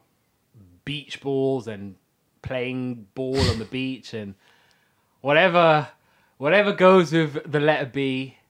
beach 0.85 1.21
balls 1.21 1.67
and 1.67 1.97
playing 2.43 3.07
ball 3.15 3.41
on 3.41 3.59
the 3.59 3.65
beach 3.65 4.13
and 4.13 4.35
whatever 5.23 5.89
whatever 6.39 6.73
goes 6.73 7.13
with 7.13 7.51
the 7.51 7.61
letter 7.61 7.87
B. 7.87 8.39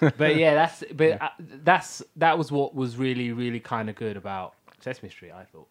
But 0.00 0.36
yeah, 0.36 0.54
that's 0.54 0.84
but 0.92 1.22
uh, 1.22 1.30
that's 1.38 2.02
that 2.16 2.36
was 2.36 2.52
what 2.52 2.74
was 2.74 2.96
really 2.96 3.32
really 3.32 3.60
kind 3.60 3.88
of 3.88 3.96
good 3.96 4.16
about 4.16 4.54
Sesame 4.80 5.08
Street. 5.08 5.32
I 5.32 5.44
thought. 5.44 5.68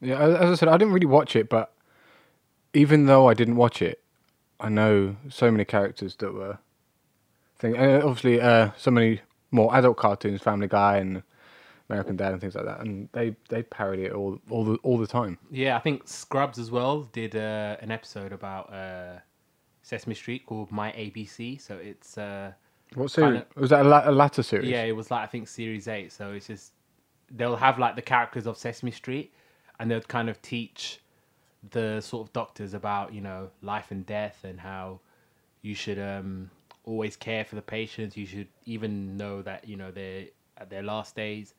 Yeah, 0.00 0.18
as 0.20 0.34
as 0.34 0.50
I 0.50 0.54
said, 0.54 0.68
I 0.68 0.76
didn't 0.76 0.94
really 0.94 1.06
watch 1.06 1.34
it, 1.34 1.48
but 1.48 1.72
even 2.72 3.06
though 3.06 3.28
I 3.28 3.34
didn't 3.34 3.56
watch 3.56 3.82
it, 3.82 4.02
I 4.60 4.68
know 4.68 5.16
so 5.28 5.50
many 5.50 5.64
characters 5.64 6.16
that 6.16 6.32
were. 6.32 6.58
Thing, 7.56 7.76
and 7.76 8.02
obviously, 8.02 8.40
uh, 8.40 8.70
so 8.76 8.90
many 8.90 9.20
more 9.50 9.74
adult 9.74 9.96
cartoons, 9.96 10.42
Family 10.42 10.66
Guy 10.66 10.98
and 10.98 11.22
American 11.88 12.16
Dad 12.16 12.32
and 12.32 12.40
things 12.40 12.54
like 12.54 12.64
that, 12.64 12.80
and 12.80 13.08
they 13.12 13.36
they 13.48 13.62
parody 13.62 14.04
it 14.04 14.12
all 14.12 14.38
all 14.50 14.64
the 14.64 14.74
all 14.82 14.98
the 14.98 15.06
time. 15.06 15.38
Yeah, 15.50 15.76
I 15.76 15.80
think 15.80 16.08
Scrubs 16.08 16.58
as 16.58 16.70
well 16.70 17.02
did 17.02 17.36
uh, 17.36 17.76
an 17.80 17.90
episode 17.90 18.32
about 18.32 18.72
uh, 18.72 19.18
Sesame 19.84 20.14
Street 20.14 20.44
called 20.46 20.72
My 20.72 20.90
ABC. 20.92 21.60
So 21.60 21.76
it's 21.76 22.18
uh, 22.18 22.52
What 22.94 23.10
series 23.10 23.42
Kinda- 23.42 23.46
was 23.54 23.70
that? 23.70 23.84
A, 23.86 23.88
la- 23.88 24.08
a 24.08 24.10
latter 24.10 24.42
series? 24.42 24.68
yeah, 24.68 24.82
it 24.82 24.96
was 24.96 25.10
like 25.10 25.22
I 25.22 25.26
think 25.26 25.46
series 25.46 25.86
eight. 25.86 26.10
So 26.10 26.32
it's 26.32 26.46
just 26.48 26.72
they'll 27.30 27.54
have 27.56 27.78
like 27.78 27.94
the 27.94 28.02
characters 28.02 28.46
of 28.46 28.56
Sesame 28.56 28.90
Street, 28.90 29.32
and 29.78 29.90
they'll 29.90 30.00
kind 30.00 30.28
of 30.28 30.40
teach 30.42 31.00
the 31.70 32.00
sort 32.00 32.26
of 32.26 32.32
doctors 32.32 32.74
about 32.74 33.12
you 33.14 33.20
know 33.20 33.50
life 33.62 33.90
and 33.90 34.04
death 34.06 34.38
and 34.44 34.58
how 34.58 35.00
you 35.62 35.74
should 35.74 35.98
um, 35.98 36.50
always 36.84 37.14
care 37.16 37.44
for 37.44 37.54
the 37.54 37.62
patients. 37.62 38.16
You 38.16 38.26
should 38.26 38.48
even 38.64 39.16
know 39.18 39.42
that 39.42 39.68
you 39.68 39.76
know 39.76 39.90
they're 39.90 40.26
at 40.58 40.70
their 40.70 40.82
last 40.82 41.14
days. 41.14 41.54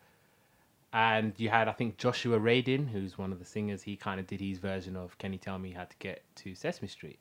And 0.94 1.34
you 1.38 1.50
had, 1.50 1.68
I 1.68 1.74
think, 1.74 1.98
Joshua 1.98 2.40
Radin, 2.40 2.88
who's 2.90 3.18
one 3.18 3.34
of 3.34 3.40
the 3.40 3.44
singers. 3.44 3.84
He 3.84 3.98
kind 3.98 4.18
of 4.18 4.28
did 4.28 4.40
his 4.40 4.60
version 4.60 4.96
of 4.96 5.18
"Can 5.18 5.34
you 5.34 5.40
tell 5.40 5.60
me 5.60 5.72
how 5.72 5.84
to 5.84 5.96
get 6.00 6.24
to 6.38 6.56
Sesame 6.56 6.88
Street?" 6.88 7.20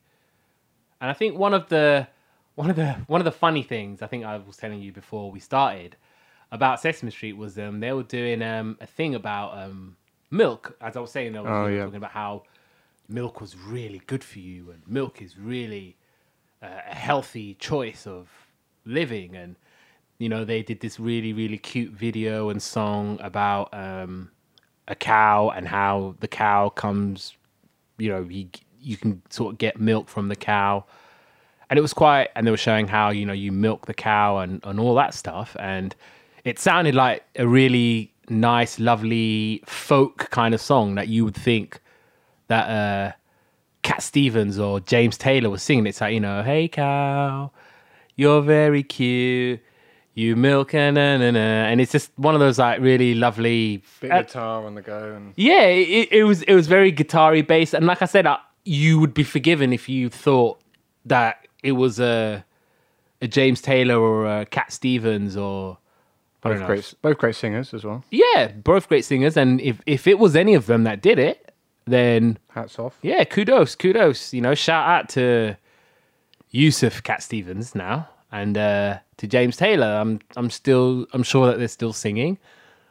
And 1.01 1.09
I 1.09 1.13
think 1.13 1.37
one 1.37 1.53
of 1.53 1.69
the 1.69 2.07
one 2.55 2.69
of 2.69 2.75
the 2.75 2.93
one 3.07 3.21
of 3.21 3.25
the 3.25 3.31
funny 3.31 3.63
things 3.63 4.01
I 4.01 4.07
think 4.07 4.23
I 4.25 4.37
was 4.37 4.57
telling 4.57 4.81
you 4.81 4.91
before 4.91 5.31
we 5.31 5.39
started 5.39 5.95
about 6.51 6.79
Sesame 6.79 7.11
Street 7.11 7.33
was 7.37 7.57
um, 7.59 7.79
they 7.79 7.91
were 7.91 8.03
doing 8.03 8.41
um, 8.41 8.77
a 8.79 8.85
thing 8.85 9.15
about 9.15 9.57
um, 9.57 9.97
milk. 10.31 10.77
As 10.79 10.95
I 10.95 10.99
was 11.01 11.11
saying, 11.11 11.33
they 11.33 11.39
were 11.39 11.49
Oh, 11.49 11.67
yeah. 11.67 11.83
talking 11.83 11.97
about 11.97 12.11
how 12.11 12.43
milk 13.09 13.41
was 13.41 13.55
really 13.57 14.01
good 14.07 14.23
for 14.23 14.39
you 14.39 14.71
and 14.71 14.81
milk 14.87 15.21
is 15.21 15.37
really 15.37 15.95
uh, 16.63 16.67
a 16.89 16.95
healthy 16.95 17.53
choice 17.55 18.07
of 18.07 18.27
living 18.83 19.35
and 19.35 19.55
you 20.17 20.27
know 20.29 20.43
they 20.43 20.63
did 20.63 20.79
this 20.79 20.99
really 20.99 21.31
really 21.33 21.57
cute 21.57 21.91
video 21.91 22.49
and 22.49 22.61
song 22.63 23.19
about 23.21 23.71
um, 23.73 24.31
a 24.87 24.95
cow 24.95 25.49
and 25.55 25.67
how 25.67 26.15
the 26.19 26.27
cow 26.27 26.67
comes 26.69 27.35
you 27.99 28.09
know 28.09 28.25
you, 28.27 28.47
you 28.85 28.97
can 28.97 29.21
sort 29.29 29.53
of 29.53 29.57
get 29.57 29.79
milk 29.79 30.07
from 30.07 30.27
the 30.27 30.35
cow. 30.35 30.85
And 31.69 31.79
it 31.79 31.81
was 31.81 31.93
quite 31.93 32.29
and 32.35 32.45
they 32.45 32.51
were 32.51 32.57
showing 32.57 32.87
how 32.87 33.09
you 33.09 33.25
know 33.25 33.33
you 33.33 33.51
milk 33.51 33.87
the 33.87 33.93
cow 33.93 34.37
and, 34.37 34.61
and 34.63 34.79
all 34.79 34.95
that 34.95 35.13
stuff. 35.13 35.55
And 35.59 35.95
it 36.43 36.59
sounded 36.59 36.95
like 36.95 37.23
a 37.35 37.47
really 37.47 38.13
nice 38.29 38.79
lovely 38.79 39.63
folk 39.65 40.29
kind 40.31 40.53
of 40.53 40.61
song 40.61 40.95
that 40.95 41.07
you 41.07 41.25
would 41.25 41.35
think 41.35 41.79
that 42.47 42.69
uh 42.69 43.11
cat 43.83 44.01
stevens 44.01 44.57
or 44.57 44.79
james 44.79 45.17
taylor 45.17 45.49
was 45.49 45.63
singing. 45.63 45.85
It's 45.87 46.01
like 46.01 46.13
you 46.13 46.19
know 46.19 46.43
hey 46.43 46.67
cow 46.67 47.51
you're 48.15 48.41
very 48.41 48.83
cute. 48.83 49.61
You 50.13 50.37
milk 50.37 50.73
and 50.73 50.95
na, 50.95 51.17
na, 51.17 51.31
na. 51.31 51.39
and 51.39 51.81
it's 51.81 51.91
just 51.91 52.09
one 52.15 52.35
of 52.35 52.39
those 52.39 52.57
like 52.57 52.79
really 52.79 53.13
lovely 53.15 53.83
Bit 53.99 54.11
uh, 54.11 54.21
guitar 54.21 54.65
on 54.65 54.73
the 54.73 54.81
go, 54.81 55.13
and 55.13 55.33
yeah, 55.35 55.63
it, 55.63 56.07
it 56.09 56.23
was 56.23 56.41
it 56.43 56.55
was 56.55 56.67
very 56.67 56.89
guitar-y 56.91 57.41
based, 57.41 57.73
and 57.73 57.85
like 57.85 58.01
I 58.01 58.05
said, 58.05 58.25
uh, 58.25 58.37
you 58.65 58.99
would 58.99 59.13
be 59.13 59.23
forgiven 59.23 59.71
if 59.71 59.87
you 59.87 60.09
thought 60.09 60.59
that 61.05 61.47
it 61.63 61.73
was 61.73 61.99
a 61.99 62.43
a 63.21 63.27
James 63.27 63.61
Taylor 63.61 63.97
or 63.97 64.25
a 64.25 64.45
Cat 64.45 64.73
Stevens 64.73 65.37
or 65.37 65.77
both 66.41 66.59
know. 66.59 66.65
great, 66.65 66.93
both 67.01 67.17
great 67.17 67.35
singers 67.35 67.73
as 67.73 67.83
well. 67.83 68.03
Yeah, 68.11 68.49
both 68.49 68.87
great 68.89 69.05
singers, 69.05 69.37
and 69.37 69.61
if 69.61 69.81
if 69.85 70.05
it 70.07 70.19
was 70.19 70.35
any 70.35 70.53
of 70.53 70.65
them 70.65 70.83
that 70.83 71.01
did 71.01 71.17
it, 71.17 71.53
then 71.85 72.37
Hats 72.49 72.77
off. 72.77 72.97
yeah, 73.01 73.23
kudos, 73.23 73.75
kudos. 73.75 74.33
You 74.33 74.41
know, 74.41 74.53
shout 74.53 74.87
out 74.87 75.09
to 75.09 75.55
Yusuf 76.51 77.01
Cat 77.01 77.23
Stevens 77.23 77.73
now, 77.73 78.09
and 78.31 78.57
uh, 78.57 78.99
to 79.17 79.27
James 79.27 79.57
Taylor. 79.57 79.87
I'm 79.87 80.19
I'm 80.35 80.49
still 80.49 81.07
I'm 81.13 81.23
sure 81.23 81.47
that 81.47 81.57
they're 81.57 81.67
still 81.67 81.93
singing, 81.93 82.37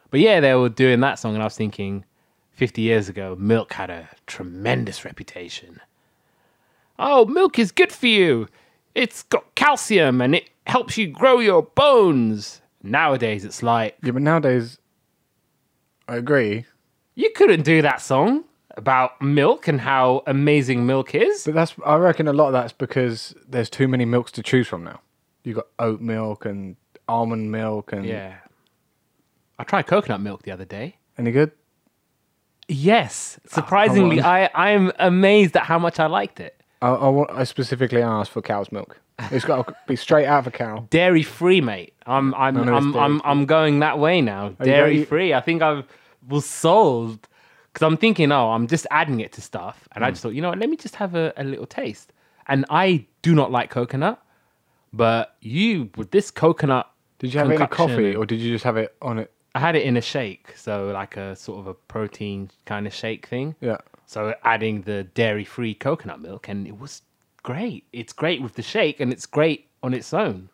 but 0.09 0.19
yeah, 0.19 0.39
they 0.39 0.53
were 0.55 0.69
doing 0.69 0.99
that 1.01 1.19
song, 1.19 1.33
and 1.33 1.41
I 1.41 1.45
was 1.45 1.55
thinking, 1.55 2.03
50 2.55 2.81
years 2.81 3.09
ago, 3.09 3.35
milk 3.37 3.73
had 3.73 3.89
a 3.89 4.09
tremendous 4.27 5.03
reputation. 5.05 5.79
Oh, 6.97 7.25
milk 7.25 7.59
is 7.59 7.71
good 7.71 7.91
for 7.91 8.07
you. 8.07 8.47
It's 8.93 9.23
got 9.23 9.53
calcium 9.55 10.21
and 10.21 10.35
it 10.35 10.49
helps 10.67 10.97
you 10.97 11.07
grow 11.07 11.39
your 11.39 11.63
bones. 11.63 12.61
Nowadays, 12.81 13.43
it's 13.43 13.61
like 13.61 13.97
Yeah, 14.03 14.11
but 14.11 14.21
nowadays, 14.21 14.77
I 16.07 16.15
agree. 16.17 16.65
you 17.15 17.29
couldn't 17.35 17.63
do 17.63 17.81
that 17.81 17.99
song 18.01 18.45
about 18.77 19.21
milk 19.21 19.67
and 19.67 19.81
how 19.81 20.23
amazing 20.27 20.85
milk 20.85 21.13
is. 21.15 21.43
But 21.45 21.55
that's 21.55 21.75
I 21.85 21.95
reckon 21.97 22.27
a 22.27 22.33
lot 22.33 22.47
of 22.47 22.53
that's 22.53 22.73
because 22.73 23.35
there's 23.47 23.69
too 23.69 23.87
many 23.87 24.05
milks 24.05 24.31
to 24.33 24.43
choose 24.43 24.67
from 24.67 24.83
now. 24.83 25.01
You've 25.43 25.55
got 25.57 25.67
oat 25.79 25.99
milk 25.99 26.45
and 26.45 26.75
almond 27.07 27.51
milk 27.51 27.91
and 27.91 28.05
Yeah. 28.05 28.35
I 29.59 29.63
tried 29.63 29.87
coconut 29.87 30.21
milk 30.21 30.43
the 30.43 30.51
other 30.51 30.65
day. 30.65 30.97
Any 31.17 31.31
good? 31.31 31.51
Yes. 32.67 33.39
Surprisingly, 33.47 34.19
on. 34.19 34.25
I, 34.25 34.49
I'm 34.55 34.91
amazed 34.99 35.55
at 35.55 35.63
how 35.63 35.77
much 35.79 35.99
I 35.99 36.07
liked 36.07 36.39
it. 36.39 36.61
I, 36.81 36.89
I, 36.89 37.07
wa- 37.09 37.27
I 37.29 37.43
specifically 37.43 38.01
asked 38.01 38.31
for 38.31 38.41
cow's 38.41 38.71
milk. 38.71 38.99
It's 39.31 39.45
got 39.45 39.67
to 39.67 39.75
be 39.87 39.95
straight 39.95 40.25
out 40.25 40.39
of 40.39 40.47
a 40.47 40.51
cow. 40.51 40.87
dairy 40.89 41.23
free, 41.23 41.61
mate. 41.61 41.93
I'm 42.05 42.33
I'm 42.35 42.57
I'm 42.57 42.95
I'm, 42.97 43.21
I'm 43.23 43.45
going 43.45 43.79
that 43.79 43.97
way 43.97 44.19
now. 44.21 44.49
you 44.59 44.65
Dairy 44.65 44.95
going- 44.95 45.05
free. 45.05 45.33
I 45.33 45.39
think 45.41 45.61
I 45.61 45.83
was 46.27 46.45
sold 46.45 47.27
because 47.71 47.85
I'm 47.85 47.97
thinking, 47.97 48.31
oh, 48.31 48.51
I'm 48.51 48.67
just 48.67 48.85
adding 48.91 49.19
it 49.21 49.31
to 49.33 49.41
stuff, 49.41 49.87
and 49.93 50.03
I 50.03 50.07
Hmm. 50.07 50.13
just 50.13 50.23
thought, 50.23 50.33
you 50.33 50.41
know 50.41 50.49
what, 50.49 50.59
let 50.59 50.69
me 50.69 50.75
just 50.77 50.95
have 50.95 51.15
a, 51.15 51.33
a 51.37 51.43
little 51.43 51.65
taste. 51.65 52.11
And 52.47 52.65
I 52.69 53.05
do 53.21 53.33
not 53.35 53.51
like 53.51 53.69
coconut, 53.69 54.21
but 54.93 55.35
you 55.41 55.89
with 55.95 56.11
this 56.11 56.29
coconut. 56.31 56.89
Did 57.19 57.33
you 57.33 57.39
have 57.39 57.49
it 57.49 57.55
in 57.55 57.61
a 57.61 57.67
coffee 57.67 58.15
or 58.15 58.25
did 58.25 58.39
you 58.41 58.53
just 58.53 58.65
have 58.65 58.75
it 58.77 58.95
on 59.01 59.17
it? 59.19 59.31
I 59.55 59.59
had 59.59 59.77
it 59.77 59.83
in 59.83 59.95
a 59.95 60.01
shake, 60.01 60.53
so 60.57 60.87
like 60.87 61.15
a 61.15 61.33
sort 61.35 61.59
of 61.59 61.67
a 61.67 61.73
protein 61.73 62.51
kind 62.65 62.85
of 62.85 62.93
shake 62.93 63.25
thing. 63.25 63.55
Yeah. 63.61 63.77
So 64.05 64.35
adding 64.43 64.81
the 64.81 65.05
dairy-free 65.05 65.75
coconut 65.75 66.19
milk, 66.19 66.49
and 66.49 66.67
it 66.67 66.77
was 66.77 67.01
great. 67.41 67.85
It's 67.93 68.11
great 68.11 68.41
with 68.41 68.55
the 68.55 68.61
shake, 68.61 68.99
and 68.99 69.13
it's 69.13 69.25
great 69.25 69.67
on 69.81 69.93
its 69.93 70.13
own. 70.13 70.49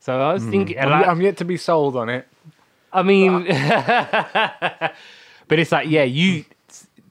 So 0.00 0.20
I 0.20 0.32
was 0.32 0.42
hmm. 0.42 0.50
thinking, 0.50 0.80
I'm, 0.80 0.90
like- 0.90 1.06
I'm 1.06 1.22
yet 1.22 1.36
to 1.38 1.44
be 1.44 1.56
sold 1.56 1.94
on 1.94 2.08
it. 2.08 2.26
I 2.92 3.02
mean, 3.02 3.44
but 5.48 5.50
it's 5.50 5.72
like, 5.72 5.88
yeah, 5.88 6.04
you. 6.04 6.44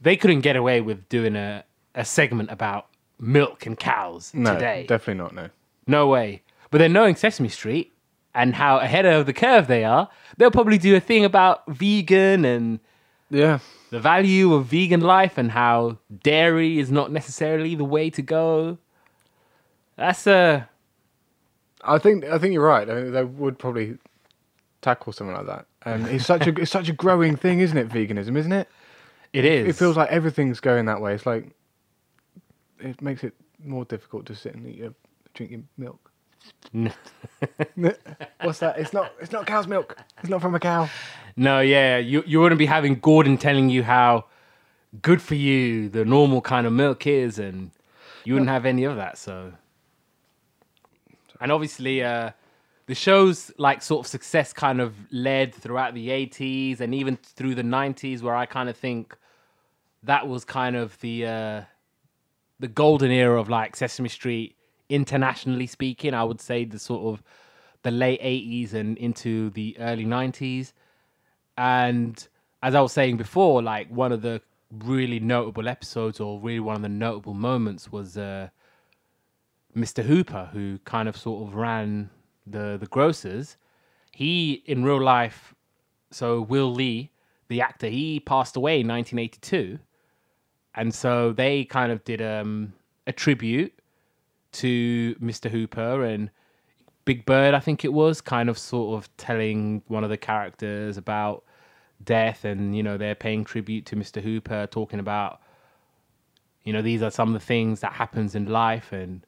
They 0.01 0.17
couldn't 0.17 0.41
get 0.41 0.57
away 0.57 0.81
with 0.81 1.07
doing 1.07 1.37
a 1.37 1.63
a 1.95 2.03
segment 2.03 2.51
about 2.51 2.87
milk 3.19 3.65
and 3.65 3.79
cows 3.79 4.33
No, 4.33 4.53
today. 4.53 4.85
definitely 4.87 5.23
not. 5.23 5.33
No. 5.33 5.49
No 5.87 6.07
way. 6.07 6.41
But 6.71 6.79
then 6.79 6.91
knowing 6.91 7.15
Sesame 7.15 7.49
Street 7.49 7.92
and 8.35 8.55
how 8.55 8.77
ahead 8.79 9.05
of 9.05 9.25
the 9.25 9.33
curve 9.33 9.67
they 9.67 9.83
are, 9.83 10.09
they'll 10.37 10.51
probably 10.51 10.77
do 10.77 10.95
a 10.95 10.99
thing 10.99 11.23
about 11.25 11.65
vegan 11.67 12.45
and 12.45 12.79
Yeah. 13.29 13.59
the 13.91 13.99
value 13.99 14.53
of 14.53 14.65
vegan 14.67 15.01
life 15.01 15.37
and 15.37 15.51
how 15.51 15.97
dairy 16.23 16.79
is 16.79 16.91
not 16.91 17.11
necessarily 17.11 17.75
the 17.75 17.85
way 17.85 18.09
to 18.09 18.21
go. 18.21 18.77
That's 19.95 20.25
a 20.27 20.69
I 21.83 21.97
think 21.97 22.23
I 22.25 22.37
think 22.37 22.53
you're 22.53 22.65
right. 22.65 22.89
I 22.89 22.93
think 22.95 23.13
they 23.13 23.23
would 23.23 23.59
probably 23.59 23.97
tackle 24.81 25.11
something 25.13 25.35
like 25.35 25.47
that. 25.47 25.65
And 25.83 26.07
it's 26.07 26.25
such 26.25 26.47
a 26.47 26.59
it's 26.61 26.71
such 26.71 26.89
a 26.89 26.93
growing 26.93 27.35
thing, 27.35 27.59
isn't 27.59 27.77
it? 27.77 27.89
Veganism, 27.89 28.37
isn't 28.37 28.51
it? 28.53 28.67
it 29.33 29.45
is. 29.45 29.67
It 29.67 29.75
feels 29.75 29.97
like 29.97 30.09
everything's 30.09 30.59
going 30.59 30.85
that 30.85 31.01
way. 31.01 31.13
It's 31.13 31.25
like 31.25 31.51
it 32.79 33.01
makes 33.01 33.23
it 33.23 33.33
more 33.63 33.85
difficult 33.85 34.25
to 34.27 34.35
sit 34.35 34.55
and 34.55 34.65
eat 34.67 34.77
your 34.77 34.93
drink 35.33 35.51
your 35.51 35.61
milk. 35.77 36.11
What's 38.41 38.59
that? 38.59 38.79
It's 38.79 38.93
not 38.93 39.11
it's 39.21 39.31
not 39.31 39.45
cow's 39.45 39.67
milk. 39.67 39.97
It's 40.19 40.29
not 40.29 40.41
from 40.41 40.55
a 40.55 40.59
cow. 40.59 40.89
No, 41.35 41.59
yeah, 41.59 41.97
you 41.97 42.23
you 42.25 42.39
wouldn't 42.39 42.59
be 42.59 42.65
having 42.65 42.99
Gordon 42.99 43.37
telling 43.37 43.69
you 43.69 43.83
how 43.83 44.25
good 45.01 45.21
for 45.21 45.35
you 45.35 45.89
the 45.89 46.05
normal 46.05 46.41
kind 46.41 46.65
of 46.65 46.73
milk 46.73 47.05
is, 47.07 47.39
and 47.39 47.71
you 48.23 48.33
wouldn't 48.33 48.49
have 48.49 48.65
any 48.65 48.83
of 48.83 48.95
that. 48.95 49.17
So, 49.17 49.53
and 51.39 51.51
obviously, 51.51 52.03
uh, 52.03 52.31
the 52.87 52.95
show's 52.95 53.51
like 53.57 53.81
sort 53.81 54.05
of 54.05 54.09
success 54.09 54.53
kind 54.53 54.81
of 54.81 54.95
led 55.11 55.53
throughout 55.53 55.93
the 55.93 56.09
'80s 56.09 56.79
and 56.79 56.95
even 56.95 57.17
through 57.17 57.55
the 57.55 57.63
'90s, 57.63 58.21
where 58.21 58.35
I 58.35 58.45
kind 58.45 58.69
of 58.69 58.77
think 58.77 59.15
that 60.03 60.27
was 60.27 60.43
kind 60.43 60.75
of 60.75 60.99
the 61.01 61.25
uh, 61.25 61.61
the 62.59 62.67
golden 62.67 63.11
era 63.11 63.39
of 63.39 63.49
like 63.49 63.75
Sesame 63.75 64.09
Street 64.09 64.55
internationally 64.93 65.67
speaking. 65.67 66.13
I 66.13 66.23
would 66.23 66.39
say 66.39 66.65
the 66.65 66.79
sort 66.79 67.13
of 67.13 67.23
the 67.81 67.91
late 67.91 68.21
'80s 68.21 68.73
and 68.73 68.97
into 68.97 69.49
the 69.51 69.75
early 69.79 70.05
'90s. 70.05 70.73
And 71.57 72.27
as 72.61 72.75
I 72.75 72.81
was 72.81 72.93
saying 72.93 73.17
before, 73.17 73.61
like 73.61 73.89
one 73.89 74.11
of 74.11 74.21
the 74.21 74.41
really 74.71 75.19
notable 75.19 75.67
episodes, 75.67 76.19
or 76.19 76.39
really 76.39 76.59
one 76.59 76.75
of 76.75 76.81
the 76.81 76.89
notable 76.89 77.33
moments, 77.33 77.91
was 77.91 78.17
uh, 78.17 78.49
Mr. 79.75 80.03
Hooper, 80.03 80.49
who 80.53 80.79
kind 80.85 81.09
of 81.09 81.17
sort 81.17 81.47
of 81.47 81.55
ran 81.55 82.09
the 82.45 82.77
the 82.79 82.87
grocers. 82.87 83.57
He 84.11 84.63
in 84.65 84.83
real 84.83 85.01
life, 85.01 85.55
so 86.11 86.41
Will 86.41 86.71
Lee, 86.71 87.11
the 87.47 87.61
actor, 87.61 87.87
he 87.87 88.19
passed 88.19 88.55
away 88.55 88.81
in 88.81 88.87
1982, 88.87 89.79
and 90.75 90.93
so 90.93 91.33
they 91.33 91.65
kind 91.65 91.91
of 91.91 92.03
did 92.03 92.21
um, 92.21 92.73
a 93.07 93.11
tribute 93.11 93.73
to 94.53 95.15
Mr. 95.15 95.49
Hooper 95.49 96.03
and 96.03 96.29
Big 97.05 97.25
Bird, 97.25 97.53
I 97.53 97.59
think 97.59 97.83
it 97.83 97.91
was, 97.93 98.21
kind 98.21 98.49
of 98.49 98.57
sort 98.57 98.97
of 98.97 99.17
telling 99.17 99.83
one 99.87 100.03
of 100.03 100.09
the 100.09 100.17
characters 100.17 100.97
about 100.97 101.43
death 102.03 102.45
and, 102.45 102.75
you 102.75 102.83
know, 102.83 102.97
they're 102.97 103.15
paying 103.15 103.43
tribute 103.43 103.85
to 103.87 103.95
Mr. 103.95 104.21
Hooper, 104.21 104.67
talking 104.67 104.99
about, 104.99 105.41
you 106.63 106.71
know, 106.71 106.81
these 106.81 107.01
are 107.01 107.11
some 107.11 107.29
of 107.29 107.33
the 107.33 107.45
things 107.45 107.81
that 107.81 107.93
happens 107.93 108.35
in 108.35 108.45
life 108.45 108.91
and 108.91 109.25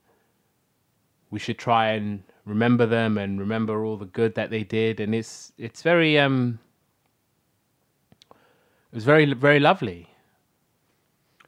we 1.32 1.40
should 1.40 1.58
try 1.58 1.92
and 1.92 2.24
remember 2.46 2.86
them 2.86 3.18
and 3.18 3.40
remember 3.40 3.84
all 3.84 3.98
the 3.98 4.06
good 4.06 4.36
that 4.36 4.50
they 4.52 4.64
did 4.64 5.00
and 5.00 5.16
it's 5.16 5.52
it's 5.58 5.82
very 5.82 6.18
um 6.20 6.60
it 8.32 8.96
was 8.96 9.04
very 9.04 9.34
very 9.34 9.60
lovely. 9.60 10.15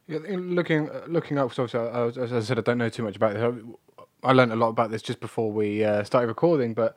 Yeah, 0.08 0.20
looking 0.30 0.90
looking 1.08 1.38
up, 1.38 1.54
so 1.54 1.64
obviously, 1.64 1.80
I, 1.90 2.24
as 2.26 2.34
I 2.34 2.40
said, 2.40 2.58
I 2.58 2.62
don't 2.62 2.78
know 2.78 2.90
too 2.90 3.04
much 3.04 3.16
about 3.18 3.34
this. 3.34 3.64
I 4.24 4.32
learned 4.32 4.52
a 4.54 4.56
lot 4.56 4.70
about 4.70 4.90
this 4.90 5.02
just 5.02 5.20
before 5.20 5.52
we 5.52 5.84
uh, 5.84 6.04
started 6.04 6.28
recording, 6.28 6.74
but 6.74 6.96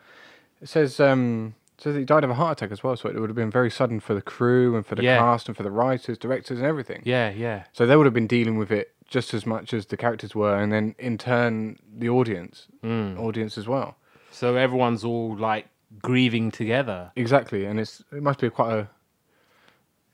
it 0.62 0.68
says 0.68 1.01
um, 1.01 1.55
it 1.77 1.83
says 1.83 1.96
he 1.96 2.05
died 2.05 2.23
of 2.25 2.31
a 2.31 2.35
heart 2.35 2.59
attack 2.59 2.70
as 2.70 2.85
well. 2.85 2.96
So 2.96 3.09
it 3.09 3.18
would 3.18 3.29
have 3.29 3.37
been 3.37 3.51
very 3.51 3.70
sudden 3.70 3.99
for 4.01 4.14
the 4.14 4.23
crew 4.23 4.77
and 4.77 4.87
for 4.87 4.94
the 4.94 5.03
Yeah. 5.03 5.18
cast 5.18 5.49
and 5.49 5.57
for 5.57 5.62
the 5.64 5.70
writers, 5.70 6.18
directors, 6.18 6.59
and 6.59 6.66
everything. 6.66 7.03
Yeah, 7.05 7.31
yeah. 7.31 7.64
So 7.73 7.85
they 7.87 7.96
would 7.96 8.07
have 8.07 8.14
been 8.14 8.27
dealing 8.29 8.57
with 8.57 8.70
it 8.70 8.94
just 9.09 9.35
as 9.35 9.44
much 9.44 9.75
as 9.75 9.87
the 9.87 9.96
characters 9.96 10.35
were, 10.37 10.57
and 10.57 10.73
then 10.73 10.94
in 10.99 11.18
turn 11.18 11.79
the 11.92 12.09
audience, 12.09 12.68
audience 12.85 13.59
as 13.59 13.66
well. 13.66 13.96
So 14.31 14.55
everyone's 14.55 15.05
all 15.05 15.37
like 15.37 15.66
grieving 16.01 16.53
together. 16.53 17.11
Exactly, 17.16 17.64
and 17.64 17.81
it's 17.81 18.05
it 18.12 18.23
must 18.23 18.38
be 18.40 18.49
quite 18.51 18.73
a 18.73 18.88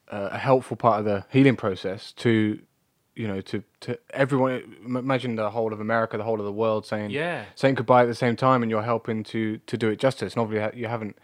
a 0.09 0.39
helpful 0.39 0.77
part 0.77 1.01
of 1.01 1.05
the 1.05 1.25
healing 1.31 1.57
process 1.57 2.13
to 2.13 2.59
you 3.17 3.27
know 3.27 3.41
to 3.41 3.65
to 3.81 3.99
everyone. 4.11 4.77
Imagine 4.85 5.35
the 5.37 5.51
whole 5.51 5.73
of 5.73 5.81
America, 5.81 6.17
the 6.17 6.23
whole 6.25 6.39
of 6.39 6.47
the 6.47 6.53
world 6.53 6.87
saying 6.87 7.11
Yeah. 7.11 7.47
saying 7.55 7.75
goodbye 7.75 8.03
at 8.03 8.07
the 8.07 8.15
same 8.15 8.37
time, 8.37 8.63
and 8.63 8.71
you're 8.71 8.83
helping 8.83 9.25
to 9.25 9.59
to 9.59 9.77
do 9.77 9.89
it 9.89 9.99
justice. 9.99 10.35
And 10.35 10.43
obviously, 10.43 10.79
you 10.81 10.87
haven't. 10.87 11.17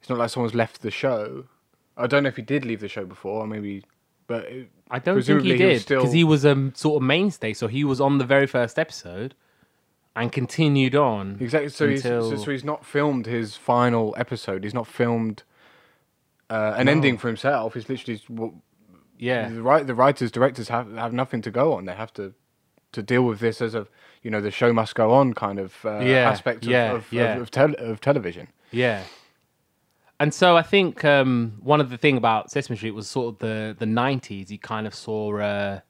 It's 0.00 0.08
not 0.08 0.18
like 0.18 0.30
someone's 0.30 0.54
left 0.54 0.80
the 0.80 0.90
show. 0.90 1.44
I 1.96 2.06
don't 2.06 2.22
know 2.22 2.28
if 2.28 2.36
he 2.36 2.42
did 2.42 2.64
leave 2.64 2.80
the 2.80 2.88
show 2.88 3.04
before, 3.04 3.42
or 3.42 3.46
maybe, 3.46 3.84
but 4.26 4.44
it, 4.46 4.70
I 4.90 4.98
don't 4.98 5.20
think 5.22 5.42
he 5.42 5.56
did 5.56 5.86
because 5.86 6.12
he 6.12 6.24
was 6.24 6.44
a 6.44 6.52
um, 6.52 6.72
sort 6.74 7.02
of 7.02 7.06
mainstay. 7.06 7.52
So 7.52 7.66
he 7.66 7.84
was 7.84 8.00
on 8.00 8.18
the 8.18 8.24
very 8.24 8.46
first 8.46 8.78
episode 8.78 9.34
and 10.16 10.32
continued 10.32 10.94
on. 10.94 11.36
Exactly. 11.40 11.68
So, 11.68 11.88
he's, 11.88 12.02
so, 12.02 12.36
so 12.36 12.50
he's 12.50 12.64
not 12.64 12.84
filmed 12.84 13.26
his 13.26 13.56
final 13.56 14.14
episode. 14.16 14.64
He's 14.64 14.74
not 14.74 14.86
filmed 14.86 15.42
uh, 16.48 16.74
an 16.76 16.88
ending 16.88 17.18
for 17.18 17.28
himself. 17.28 17.74
He's 17.74 17.88
literally 17.88 18.20
Yeah, 19.20 19.48
the 19.48 19.62
right. 19.62 19.86
The 19.86 19.94
writers, 19.94 20.30
directors 20.32 20.68
have 20.68 20.92
have 20.94 21.12
nothing 21.12 21.42
to 21.42 21.50
go 21.50 21.74
on. 21.74 21.84
They 21.84 21.94
have 21.94 22.12
to 22.14 22.32
to 22.92 23.02
deal 23.02 23.22
with 23.22 23.38
this 23.38 23.60
as 23.60 23.74
a 23.74 23.86
you 24.22 24.30
know 24.30 24.40
the 24.40 24.50
show 24.50 24.72
must 24.72 24.94
go 24.94 25.12
on 25.12 25.34
kind 25.34 25.58
of 25.58 25.74
uh, 25.84 25.98
Yeah, 26.00 26.28
aspect 26.30 26.64
of 26.64 26.70
yeah, 26.70 26.92
of, 26.92 27.12
yeah. 27.12 27.36
of, 27.36 27.50
of, 27.56 27.74
of 27.74 28.00
television. 28.00 28.48
yeah. 28.72 29.02
And 30.18 30.34
so 30.34 30.54
I 30.54 30.62
think 30.62 31.02
um, 31.02 31.54
one 31.62 31.80
of 31.80 31.88
the 31.88 31.96
thing 31.96 32.18
about 32.18 32.50
Sesame 32.50 32.76
Street 32.76 32.90
was 32.90 33.08
sort 33.08 33.34
of 33.34 33.38
the 33.38 33.76
the 33.78 33.86
nineties. 33.86 34.50
You 34.50 34.58
kind 34.58 34.86
of 34.86 34.94
saw. 34.94 35.38
Uh, 35.38 35.80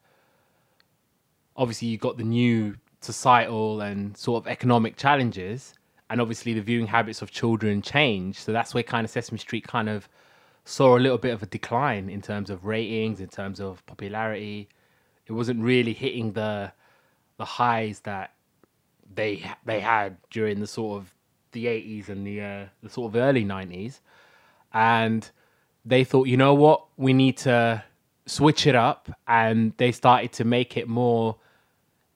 obviously, 1.57 1.87
you 1.89 1.97
got 1.97 2.17
the 2.17 2.23
new 2.23 2.75
societal 3.01 3.81
and 3.81 4.15
sort 4.15 4.43
of 4.43 4.47
economic 4.47 4.95
challenges, 4.95 5.73
and 6.09 6.21
obviously 6.21 6.53
the 6.53 6.61
viewing 6.61 6.87
habits 6.87 7.21
of 7.21 7.31
children 7.31 7.81
change. 7.81 8.39
So 8.39 8.51
that's 8.53 8.73
where 8.73 8.83
kind 8.83 9.03
of 9.05 9.11
Sesame 9.11 9.37
Street 9.39 9.67
kind 9.67 9.89
of 9.89 10.07
saw 10.65 10.97
a 10.97 10.99
little 10.99 11.17
bit 11.17 11.33
of 11.33 11.43
a 11.43 11.45
decline 11.47 12.09
in 12.09 12.21
terms 12.21 12.49
of 12.49 12.65
ratings, 12.65 13.19
in 13.19 13.27
terms 13.27 13.59
of 13.59 13.85
popularity. 13.85 14.69
It 15.27 15.33
wasn't 15.33 15.63
really 15.63 15.93
hitting 15.93 16.33
the 16.33 16.71
the 17.37 17.45
highs 17.45 18.01
that 18.01 18.33
they 19.13 19.43
they 19.65 19.79
had 19.79 20.17
during 20.29 20.59
the 20.59 20.67
sort 20.67 21.01
of 21.01 21.13
the 21.53 21.65
80s 21.65 22.09
and 22.09 22.25
the 22.25 22.41
uh, 22.41 22.65
the 22.83 22.89
sort 22.89 23.11
of 23.11 23.15
early 23.15 23.43
90s 23.43 23.99
and 24.73 25.29
they 25.85 26.03
thought 26.03 26.27
you 26.27 26.37
know 26.37 26.53
what? 26.53 26.85
We 26.97 27.13
need 27.13 27.37
to 27.37 27.83
switch 28.25 28.67
it 28.67 28.75
up. 28.75 29.09
And 29.27 29.73
they 29.77 29.91
started 29.91 30.31
to 30.33 30.45
make 30.45 30.77
it 30.77 30.87
more 30.87 31.37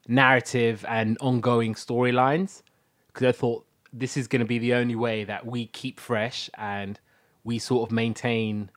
narrative 0.07 0.85
and 0.87 1.17
ongoing 1.19 1.73
storylines. 1.73 2.61
Because 3.07 3.27
I 3.27 3.31
thought 3.31 3.65
this 3.91 4.17
is 4.17 4.27
going 4.27 4.41
to 4.41 4.45
be 4.45 4.59
the 4.59 4.73
only 4.73 4.95
way 4.95 5.23
that 5.23 5.45
we 5.45 5.67
keep 5.67 5.99
fresh 5.99 6.49
and 6.57 6.99
we 7.45 7.57
sort 7.59 7.87
of 7.87 7.93
maintain 7.93 8.69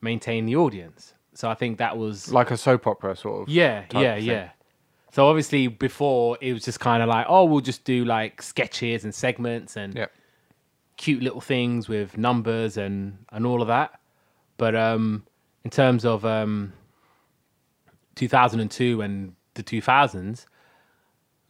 maintain 0.00 0.46
the 0.46 0.56
audience 0.56 1.12
so 1.34 1.50
I 1.50 1.54
think 1.54 1.76
that 1.78 1.98
was 1.98 2.32
Like 2.32 2.50
a 2.50 2.56
soap 2.56 2.86
opera 2.86 3.14
sort 3.14 3.42
of. 3.42 3.48
yeah, 3.50 3.84
yeah, 3.92 4.14
thing. 4.14 4.24
yeah. 4.24 4.48
So 5.12 5.26
obviously 5.28 5.68
before 5.68 6.38
it 6.40 6.54
was 6.54 6.64
just 6.64 6.80
kind 6.80 7.02
of 7.02 7.10
like, 7.10 7.26
oh, 7.28 7.44
we'll 7.44 7.60
just 7.60 7.84
do 7.84 8.06
like 8.06 8.40
sketches 8.40 9.04
and 9.04 9.14
segments 9.14 9.76
and 9.76 9.94
Yeah. 9.94 10.06
cute 10.96 11.22
little 11.22 11.42
things 11.42 11.88
with 11.90 12.16
numbers 12.16 12.78
and 12.78 13.18
and 13.30 13.44
all 13.44 13.60
of 13.60 13.68
that. 13.68 14.00
But 14.56 14.74
um 14.74 15.24
in 15.64 15.70
terms 15.70 16.06
of 16.06 16.24
um 16.24 16.72
2002 18.14 19.02
and 19.02 19.34
the 19.54 19.62
2000s, 19.62 20.46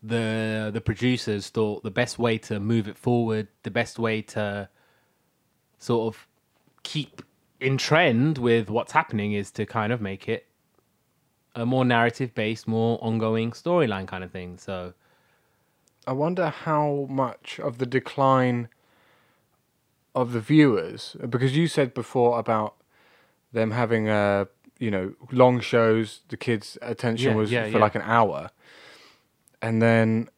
the 0.03 0.71
the 0.73 0.81
producers 0.81 1.49
thought 1.49 1.83
the 1.83 1.91
best 1.91 2.19
way 2.19 2.39
to 2.39 2.61
move 2.61 2.89
it 2.89 2.97
forward, 2.99 3.49
the 3.63 3.71
best 3.71 3.99
way 3.99 4.23
to 4.23 4.69
sort 5.79 6.15
of 6.15 6.27
keep 6.83 7.23
in 7.61 7.79
trend 7.79 8.39
with 8.39 8.69
what's 8.69 8.93
happening 8.93 9.33
is 9.33 9.51
to 9.53 9.65
kind 9.67 9.93
of 9.93 10.01
make 10.01 10.29
it 10.29 10.47
a 11.55 11.65
more 11.65 11.85
narrative 11.85 12.35
based, 12.35 12.69
more 12.69 12.99
ongoing 13.03 13.51
storyline 13.51 14.07
kind 14.07 14.23
of 14.23 14.31
thing. 14.31 14.59
So 14.59 14.93
I 16.07 16.13
wonder 16.13 16.51
how 16.51 17.07
much 17.09 17.59
of 17.59 17.79
the 17.79 17.87
decline 17.87 18.69
of 20.15 20.33
the 20.33 20.41
viewers, 20.41 21.17
because 21.29 21.57
you 21.57 21.67
said 21.67 21.93
before 21.95 22.39
about 22.39 22.75
them 23.53 23.71
having 23.71 24.09
uh, 24.09 24.47
you 24.79 24.91
know 24.91 25.15
long 25.33 25.61
shows, 25.61 26.21
the 26.29 26.37
kids' 26.37 26.79
attention 26.83 27.33
Yeah, 27.33 27.37
was 27.37 27.51
yeah, 27.51 27.65
for 27.65 27.71
yeah. 27.73 27.79
like 27.79 27.95
an 27.95 28.03
hour, 28.03 28.51
and 29.63 29.81
then 29.81 30.29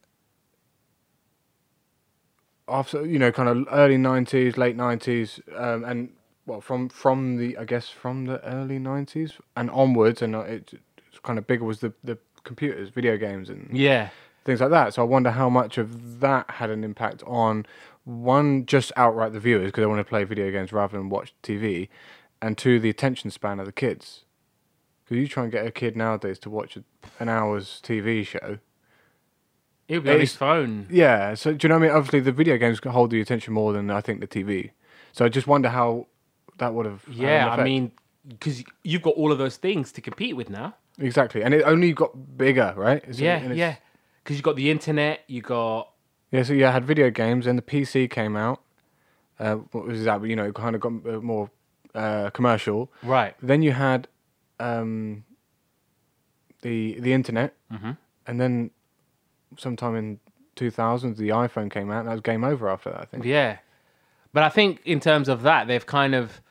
after 2.69 3.05
you 3.05 3.19
know 3.19 3.31
kind 3.31 3.49
of 3.49 3.67
early 3.71 3.97
nineties, 3.97 4.57
late 4.57 4.75
nineties, 4.75 5.39
um, 5.55 5.83
and 5.83 6.09
well 6.45 6.61
from 6.61 6.89
from 6.89 7.37
the 7.37 7.57
I 7.57 7.65
guess 7.65 7.89
from 7.89 8.25
the 8.25 8.43
early 8.45 8.79
nineties 8.79 9.33
and 9.55 9.69
onwards, 9.71 10.21
and 10.21 10.35
it, 10.35 10.73
it's 11.07 11.19
kind 11.19 11.39
of 11.39 11.47
bigger 11.47 11.65
was 11.65 11.79
the 11.79 11.93
the 12.03 12.17
computers, 12.43 12.89
video 12.89 13.17
games, 13.17 13.49
and 13.49 13.69
yeah, 13.71 14.09
things 14.45 14.61
like 14.61 14.71
that. 14.71 14.93
So 14.93 15.01
I 15.01 15.05
wonder 15.05 15.31
how 15.31 15.49
much 15.49 15.77
of 15.77 16.19
that 16.19 16.49
had 16.49 16.69
an 16.69 16.83
impact 16.83 17.23
on 17.25 17.65
one, 18.05 18.65
just 18.65 18.91
outright 18.95 19.33
the 19.33 19.39
viewers 19.39 19.67
because 19.67 19.81
they 19.81 19.87
want 19.87 19.99
to 19.99 20.09
play 20.09 20.23
video 20.23 20.51
games 20.51 20.73
rather 20.73 20.97
than 20.97 21.09
watch 21.09 21.33
TV, 21.43 21.89
and 22.41 22.57
two, 22.57 22.79
the 22.79 22.89
attention 22.89 23.31
span 23.31 23.59
of 23.59 23.65
the 23.65 23.71
kids. 23.71 24.23
Because 25.03 25.21
you 25.21 25.27
try 25.27 25.43
and 25.43 25.51
get 25.51 25.65
a 25.65 25.71
kid 25.71 25.95
nowadays 25.95 26.37
to 26.39 26.49
watch 26.49 26.77
an 27.19 27.29
hour's 27.29 27.81
TV 27.83 28.25
show. 28.25 28.59
It'll 29.89 30.03
be 30.03 30.11
on 30.11 30.19
his 30.21 30.35
phone. 30.35 30.87
Yeah, 30.89 31.33
so 31.33 31.51
do 31.53 31.65
you 31.65 31.69
know 31.69 31.75
what 31.75 31.83
I 31.83 31.87
mean? 31.87 31.97
Obviously, 31.97 32.21
the 32.21 32.31
video 32.31 32.57
games 32.57 32.79
can 32.79 32.91
hold 32.91 33.09
the 33.11 33.19
attention 33.19 33.53
more 33.53 33.73
than 33.73 33.89
I 33.91 33.99
think 33.99 34.21
the 34.21 34.27
TV. 34.27 34.71
So 35.11 35.25
I 35.25 35.29
just 35.29 35.47
wonder 35.47 35.67
how 35.69 36.07
that 36.59 36.73
would 36.73 36.85
have. 36.85 37.03
Yeah, 37.11 37.49
I 37.49 37.61
mean, 37.63 37.91
because 38.27 38.63
you've 38.83 39.01
got 39.01 39.15
all 39.15 39.31
of 39.33 39.37
those 39.39 39.57
things 39.57 39.91
to 39.93 40.01
compete 40.01 40.35
with 40.37 40.49
now. 40.49 40.75
exactly, 40.99 41.41
and 41.43 41.53
it 41.53 41.63
only 41.63 41.91
got 41.93 42.37
bigger, 42.37 42.73
right? 42.77 42.97
It's- 43.03 43.19
Yeah, 43.19 43.37
it's- 43.37 43.57
yeah. 43.57 43.75
Because 44.23 44.37
you 44.37 44.43
got 44.43 44.55
the 44.57 44.69
internet, 44.69 45.21
you 45.27 45.41
got 45.41 45.89
Yeah, 46.31 46.43
so 46.43 46.53
yeah, 46.53 46.69
I 46.69 46.71
had 46.73 46.85
video 46.85 47.09
games, 47.09 47.47
and 47.47 47.57
the 47.57 47.63
PC 47.63 48.07
came 48.09 48.35
out. 48.35 48.61
Uh, 49.39 49.55
what 49.71 49.85
was 49.87 50.03
that? 50.03 50.23
You 50.23 50.35
know, 50.35 50.45
it 50.45 50.53
kind 50.55 50.75
of 50.75 50.81
got 50.81 50.91
uh, 51.07 51.19
more 51.21 51.49
uh, 51.95 52.29
commercial. 52.31 52.91
right. 53.01 53.33
Then 53.41 53.63
you 53.63 53.71
had 53.71 54.07
um, 54.59 55.23
the 56.61 56.99
the 56.99 57.13
internet, 57.13 57.55
Mhm. 57.73 57.97
and 58.27 58.39
then 58.41 58.71
sometime 59.57 59.95
in 59.95 60.19
2000, 60.55 61.17
the 61.17 61.29
iPhone 61.29 61.71
came 61.71 61.91
out, 61.91 61.99
and 61.99 62.07
that 62.07 62.13
was 62.13 62.21
game 62.21 62.43
over 62.43 62.69
after 62.69 62.89
that. 62.91 63.01
I 63.01 63.05
think. 63.05 63.25
Yeah. 63.25 63.57
But 64.33 64.43
I 64.43 64.49
think 64.49 64.81
in 64.85 64.99
terms 64.99 65.27
of 65.27 65.41
that, 65.43 65.67
they've 65.67 65.85
kind 65.85 66.13
of 66.13 66.41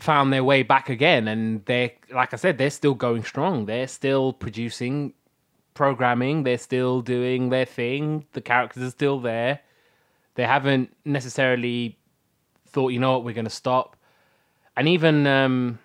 found 0.00 0.32
their 0.32 0.44
way 0.44 0.62
back 0.62 0.88
again. 0.88 1.28
And 1.28 1.64
they're, 1.64 1.92
like 2.12 2.32
I 2.32 2.36
said, 2.36 2.58
they're 2.58 2.70
still 2.70 2.94
going 2.94 3.24
strong. 3.24 3.66
They're 3.66 3.88
still 3.88 4.32
producing 4.32 5.12
programming. 5.74 6.42
They're 6.42 6.58
still 6.58 7.02
doing 7.02 7.50
their 7.50 7.64
thing. 7.64 8.26
The 8.32 8.40
characters 8.40 8.82
are 8.82 8.90
still 8.90 9.20
there. 9.20 9.60
They 10.34 10.44
haven't 10.44 10.94
necessarily 11.04 11.98
thought, 12.66 12.88
you 12.88 13.00
know 13.00 13.12
what, 13.12 13.24
we're 13.24 13.34
going 13.34 13.44
to 13.44 13.50
stop. 13.50 13.96
And 14.76 14.88
even 14.88 15.26
um, 15.26 15.78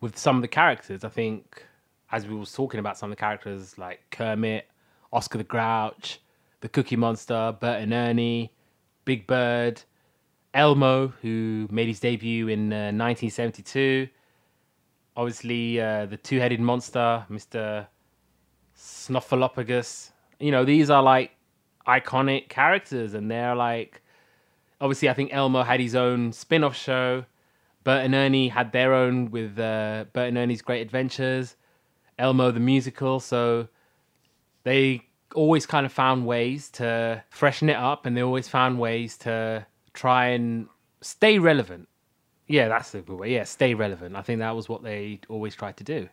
with 0.00 0.16
some 0.18 0.36
of 0.36 0.42
the 0.42 0.48
characters, 0.48 1.04
I 1.04 1.10
think, 1.10 1.62
as 2.10 2.26
we 2.26 2.34
was 2.34 2.52
talking 2.52 2.80
about 2.80 2.96
some 2.96 3.10
of 3.10 3.16
the 3.16 3.20
characters 3.20 3.76
like 3.76 4.00
Kermit, 4.10 4.66
Oscar 5.14 5.38
the 5.38 5.44
Grouch, 5.44 6.20
the 6.60 6.68
Cookie 6.68 6.96
Monster, 6.96 7.56
Bert 7.60 7.80
and 7.80 7.92
Ernie, 7.92 8.52
Big 9.04 9.26
Bird, 9.26 9.82
Elmo, 10.52 11.08
who 11.22 11.68
made 11.70 11.88
his 11.88 12.00
debut 12.00 12.48
in 12.48 12.72
uh, 12.72 12.92
1972. 12.92 14.08
Obviously, 15.16 15.80
uh, 15.80 16.06
the 16.06 16.16
two-headed 16.16 16.60
monster, 16.60 17.24
Mr. 17.30 17.86
Snuffleupagus. 18.76 20.10
You 20.40 20.50
know, 20.50 20.64
these 20.64 20.90
are 20.90 21.02
like 21.02 21.32
iconic 21.86 22.48
characters, 22.48 23.14
and 23.14 23.30
they're 23.30 23.54
like, 23.54 24.02
obviously, 24.80 25.08
I 25.08 25.14
think 25.14 25.32
Elmo 25.32 25.62
had 25.62 25.80
his 25.80 25.94
own 25.94 26.32
spin-off 26.32 26.76
show. 26.76 27.24
Bert 27.84 28.04
and 28.04 28.14
Ernie 28.14 28.48
had 28.48 28.72
their 28.72 28.94
own 28.94 29.30
with 29.30 29.58
uh, 29.58 30.06
Bert 30.12 30.28
and 30.28 30.38
Ernie's 30.38 30.62
Great 30.62 30.80
Adventures. 30.82 31.56
Elmo 32.18 32.50
the 32.50 32.60
musical, 32.60 33.20
so 33.20 33.68
they 34.64 35.02
always 35.34 35.66
kind 35.66 35.86
of 35.86 35.92
found 35.92 36.26
ways 36.26 36.68
to 36.70 37.22
freshen 37.30 37.68
it 37.68 37.76
up 37.76 38.06
and 38.06 38.16
they 38.16 38.22
always 38.22 38.48
found 38.48 38.78
ways 38.78 39.16
to 39.18 39.66
try 39.92 40.26
and 40.26 40.68
stay 41.00 41.38
relevant. 41.38 41.88
Yeah, 42.46 42.68
that's 42.68 42.90
the 42.90 43.00
good 43.00 43.18
way. 43.18 43.32
Yeah, 43.32 43.44
stay 43.44 43.74
relevant. 43.74 44.16
I 44.16 44.22
think 44.22 44.40
that 44.40 44.54
was 44.54 44.68
what 44.68 44.82
they 44.82 45.20
always 45.28 45.54
tried 45.54 45.76
to 45.78 45.84
do. 45.84 46.08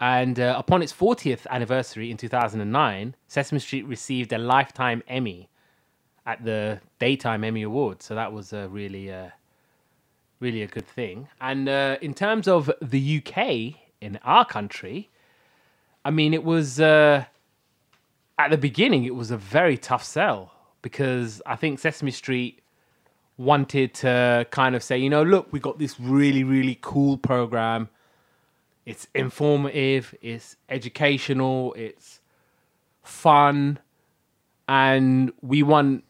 And 0.00 0.40
uh, 0.40 0.54
upon 0.56 0.82
its 0.82 0.92
40th 0.92 1.46
anniversary 1.50 2.10
in 2.10 2.16
2009, 2.16 3.14
Sesame 3.28 3.58
Street 3.58 3.86
received 3.86 4.32
a 4.32 4.38
Lifetime 4.38 5.02
Emmy 5.06 5.50
at 6.24 6.42
the 6.42 6.80
Daytime 6.98 7.44
Emmy 7.44 7.62
Awards. 7.62 8.06
So 8.06 8.14
that 8.14 8.32
was 8.32 8.54
a 8.54 8.68
really, 8.68 9.12
uh, 9.12 9.28
really 10.40 10.62
a 10.62 10.66
good 10.66 10.86
thing. 10.86 11.28
And 11.40 11.68
uh, 11.68 11.98
in 12.00 12.14
terms 12.14 12.48
of 12.48 12.70
the 12.80 13.22
UK 13.22 13.74
in 14.00 14.18
our 14.24 14.46
country, 14.46 15.10
I 16.04 16.10
mean, 16.10 16.34
it 16.34 16.44
was 16.44 16.80
uh, 16.80 17.24
at 18.38 18.50
the 18.50 18.58
beginning, 18.58 19.04
it 19.04 19.14
was 19.14 19.30
a 19.30 19.36
very 19.36 19.76
tough 19.76 20.02
sell 20.02 20.52
because 20.82 21.42
I 21.44 21.56
think 21.56 21.78
Sesame 21.78 22.10
Street 22.10 22.62
wanted 23.36 23.94
to 23.94 24.46
kind 24.50 24.74
of 24.74 24.82
say, 24.82 24.98
you 24.98 25.10
know, 25.10 25.22
look, 25.22 25.52
we 25.52 25.60
got 25.60 25.78
this 25.78 25.98
really, 26.00 26.44
really 26.44 26.78
cool 26.80 27.18
program. 27.18 27.88
It's 28.86 29.06
informative, 29.14 30.14
it's 30.22 30.56
educational, 30.68 31.74
it's 31.74 32.20
fun, 33.02 33.78
and 34.68 35.32
we 35.42 35.62
want 35.62 36.04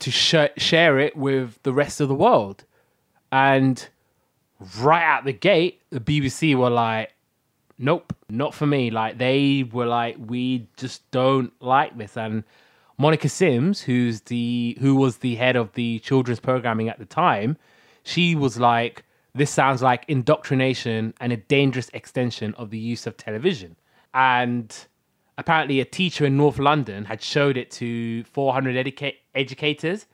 to 0.00 0.10
sh- 0.10 0.52
share 0.56 0.98
it 0.98 1.16
with 1.16 1.62
the 1.62 1.72
rest 1.72 2.00
of 2.00 2.08
the 2.08 2.14
world. 2.14 2.64
And 3.30 3.88
right 4.80 5.02
out 5.02 5.24
the 5.24 5.32
gate, 5.32 5.80
the 5.90 6.00
BBC 6.00 6.54
were 6.54 6.70
like, 6.70 7.12
nope, 7.78 8.14
not 8.28 8.54
for 8.54 8.66
me. 8.66 8.90
Like 8.90 9.18
they 9.18 9.64
were 9.72 9.86
like, 9.86 10.16
we 10.18 10.68
just 10.76 11.08
don't 11.10 11.52
like 11.60 11.96
this. 11.96 12.16
And 12.16 12.44
Monica 12.98 13.28
Sims, 13.28 13.82
who's 13.82 14.22
the 14.22 14.76
who 14.80 14.96
was 14.96 15.18
the 15.18 15.36
head 15.36 15.56
of 15.56 15.72
the 15.72 15.98
children's 16.00 16.40
programming 16.40 16.88
at 16.88 16.98
the 16.98 17.04
time, 17.04 17.56
she 18.02 18.34
was 18.34 18.58
like, 18.58 19.04
this 19.34 19.50
sounds 19.50 19.82
like 19.82 20.04
indoctrination 20.08 21.12
and 21.20 21.32
a 21.32 21.36
dangerous 21.36 21.90
extension 21.92 22.54
of 22.54 22.70
the 22.70 22.78
use 22.78 23.06
of 23.06 23.16
television. 23.16 23.76
And 24.14 24.74
apparently, 25.36 25.80
a 25.80 25.84
teacher 25.84 26.24
in 26.24 26.36
North 26.36 26.58
London 26.58 27.04
had 27.04 27.20
showed 27.20 27.56
it 27.58 27.70
to 27.72 28.24
400 28.24 28.86
educa- 28.86 29.16
educators, 29.34 30.06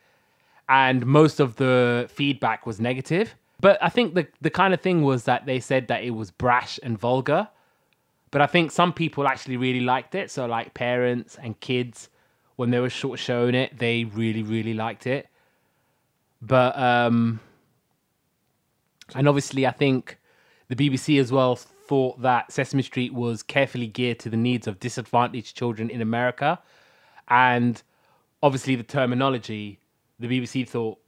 and 0.68 1.06
most 1.06 1.38
of 1.38 1.56
the 1.56 2.08
feedback 2.12 2.66
was 2.66 2.80
negative. 2.80 3.36
But 3.62 3.78
I 3.80 3.88
think 3.88 4.14
the 4.14 4.26
the 4.42 4.50
kind 4.50 4.74
of 4.74 4.82
thing 4.82 5.02
was 5.02 5.24
that 5.24 5.46
they 5.46 5.60
said 5.60 5.86
that 5.88 6.02
it 6.04 6.10
was 6.10 6.30
brash 6.30 6.78
and 6.82 6.98
vulgar. 6.98 7.48
But 8.32 8.42
I 8.42 8.46
think 8.46 8.70
some 8.72 8.92
people 8.92 9.26
actually 9.26 9.56
really 9.56 9.80
liked 9.80 10.14
it. 10.14 10.30
So 10.30 10.46
like 10.46 10.74
parents 10.74 11.38
and 11.40 11.58
kids, 11.60 12.08
when 12.56 12.70
they 12.70 12.80
were 12.80 12.90
sort 12.90 13.18
of 13.18 13.24
showing 13.24 13.54
it, 13.54 13.78
they 13.78 14.04
really 14.04 14.42
really 14.42 14.74
liked 14.74 15.06
it. 15.06 15.28
But 16.42 16.76
um, 16.76 17.38
and 19.14 19.28
obviously 19.28 19.64
I 19.64 19.70
think 19.70 20.18
the 20.66 20.74
BBC 20.74 21.20
as 21.20 21.30
well 21.30 21.54
thought 21.54 22.20
that 22.22 22.50
Sesame 22.50 22.82
Street 22.82 23.14
was 23.14 23.44
carefully 23.44 23.86
geared 23.86 24.18
to 24.20 24.28
the 24.28 24.36
needs 24.36 24.66
of 24.66 24.80
disadvantaged 24.80 25.56
children 25.56 25.88
in 25.88 26.00
America, 26.00 26.58
and 27.28 27.80
obviously 28.42 28.74
the 28.74 28.82
terminology, 28.82 29.78
the 30.18 30.26
BBC 30.26 30.68
thought 30.68 30.98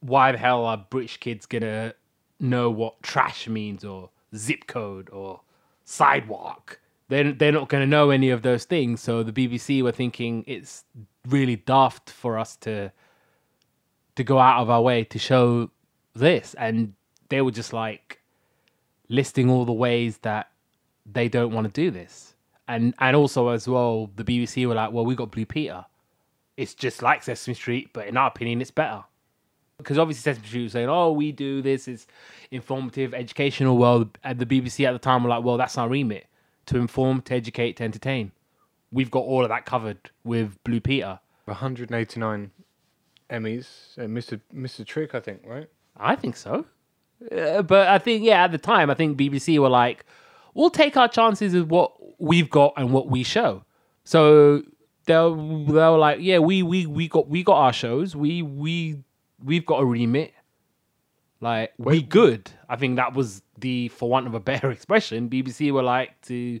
why 0.00 0.32
the 0.32 0.38
hell 0.38 0.64
are 0.64 0.76
British 0.76 1.18
kids 1.18 1.46
gonna 1.46 1.94
know 2.40 2.70
what 2.70 3.02
trash 3.02 3.48
means 3.48 3.84
or 3.84 4.10
zip 4.34 4.66
code 4.66 5.10
or 5.10 5.40
sidewalk? 5.84 6.80
They're, 7.08 7.32
they're 7.32 7.52
not 7.52 7.68
gonna 7.68 7.86
know 7.86 8.10
any 8.10 8.30
of 8.30 8.42
those 8.42 8.64
things. 8.64 9.00
So 9.00 9.22
the 9.22 9.32
BBC 9.32 9.82
were 9.82 9.92
thinking 9.92 10.44
it's 10.46 10.84
really 11.26 11.56
daft 11.56 12.10
for 12.10 12.38
us 12.38 12.56
to 12.56 12.92
to 14.16 14.24
go 14.24 14.40
out 14.40 14.60
of 14.60 14.68
our 14.68 14.82
way 14.82 15.04
to 15.04 15.18
show 15.18 15.70
this, 16.14 16.54
and 16.58 16.94
they 17.28 17.40
were 17.40 17.52
just 17.52 17.72
like 17.72 18.20
listing 19.08 19.48
all 19.48 19.64
the 19.64 19.72
ways 19.72 20.18
that 20.18 20.50
they 21.10 21.28
don't 21.28 21.52
want 21.52 21.66
to 21.66 21.72
do 21.72 21.90
this, 21.90 22.34
and 22.66 22.94
and 22.98 23.16
also 23.16 23.48
as 23.48 23.68
well 23.68 24.10
the 24.16 24.24
BBC 24.24 24.66
were 24.66 24.74
like, 24.74 24.92
well, 24.92 25.04
we 25.04 25.14
got 25.14 25.30
Blue 25.30 25.46
Peter. 25.46 25.84
It's 26.56 26.74
just 26.74 27.02
like 27.02 27.22
Sesame 27.22 27.54
Street, 27.54 27.90
but 27.92 28.08
in 28.08 28.16
our 28.16 28.26
opinion, 28.26 28.60
it's 28.60 28.72
better 28.72 29.04
because 29.78 29.98
obviously 29.98 30.20
Sesame 30.20 30.46
Street 30.46 30.62
was 30.64 30.72
saying, 30.72 30.88
"Oh, 30.88 31.12
we 31.12 31.32
do 31.32 31.62
this. 31.62 31.88
It's 31.88 32.06
informative, 32.50 33.14
educational." 33.14 33.78
Well, 33.78 34.10
and 34.22 34.38
the 34.38 34.46
BBC 34.46 34.86
at 34.86 34.92
the 34.92 34.98
time 34.98 35.22
were 35.22 35.30
like, 35.30 35.44
"Well, 35.44 35.56
that's 35.56 35.78
our 35.78 35.88
remit: 35.88 36.26
to 36.66 36.78
inform, 36.78 37.22
to 37.22 37.34
educate, 37.34 37.76
to 37.78 37.84
entertain." 37.84 38.32
we've 38.90 39.10
got 39.10 39.20
all 39.20 39.42
of 39.42 39.48
that 39.50 39.64
covered 39.64 40.10
with 40.24 40.62
Blue 40.64 40.80
Peter. 40.80 41.20
189 41.44 42.50
Emmys. 43.30 43.98
Uh, 43.98 44.02
Mr. 44.02 44.40
Mr. 44.54 44.84
Trick, 44.84 45.14
I 45.14 45.20
think, 45.20 45.42
right? 45.44 45.68
I 45.96 46.14
think 46.14 46.36
so. 46.36 46.66
Uh, 47.32 47.62
but 47.62 47.88
I 47.88 47.98
think, 47.98 48.24
yeah, 48.24 48.44
at 48.44 48.52
the 48.52 48.58
time, 48.58 48.90
I 48.90 48.94
think 48.94 49.18
BBC 49.18 49.58
were 49.58 49.68
like, 49.68 50.04
we'll 50.54 50.70
take 50.70 50.96
our 50.96 51.08
chances 51.08 51.54
with 51.54 51.68
what 51.68 51.92
we've 52.20 52.50
got 52.50 52.74
and 52.76 52.92
what 52.92 53.08
we 53.08 53.22
show. 53.22 53.64
So 54.04 54.62
they 55.06 55.16
were, 55.16 55.64
they 55.66 55.72
were 55.72 55.98
like, 55.98 56.18
yeah, 56.20 56.38
we, 56.38 56.62
we, 56.62 56.86
we 56.86 57.08
got 57.08 57.28
we 57.28 57.42
got 57.42 57.56
our 57.56 57.72
shows. 57.72 58.14
We 58.14 58.42
we 58.42 59.02
we've 59.42 59.66
got 59.66 59.80
a 59.80 59.84
remit. 59.84 60.34
Like 61.40 61.72
we 61.78 62.02
good. 62.02 62.50
I 62.68 62.76
think 62.76 62.96
that 62.96 63.14
was 63.14 63.42
the, 63.58 63.88
for 63.88 64.08
want 64.08 64.26
of 64.26 64.34
a 64.34 64.40
better 64.52 64.70
expression, 64.70 65.28
BBC 65.28 65.70
were 65.72 65.82
like 65.82 66.20
to 66.22 66.60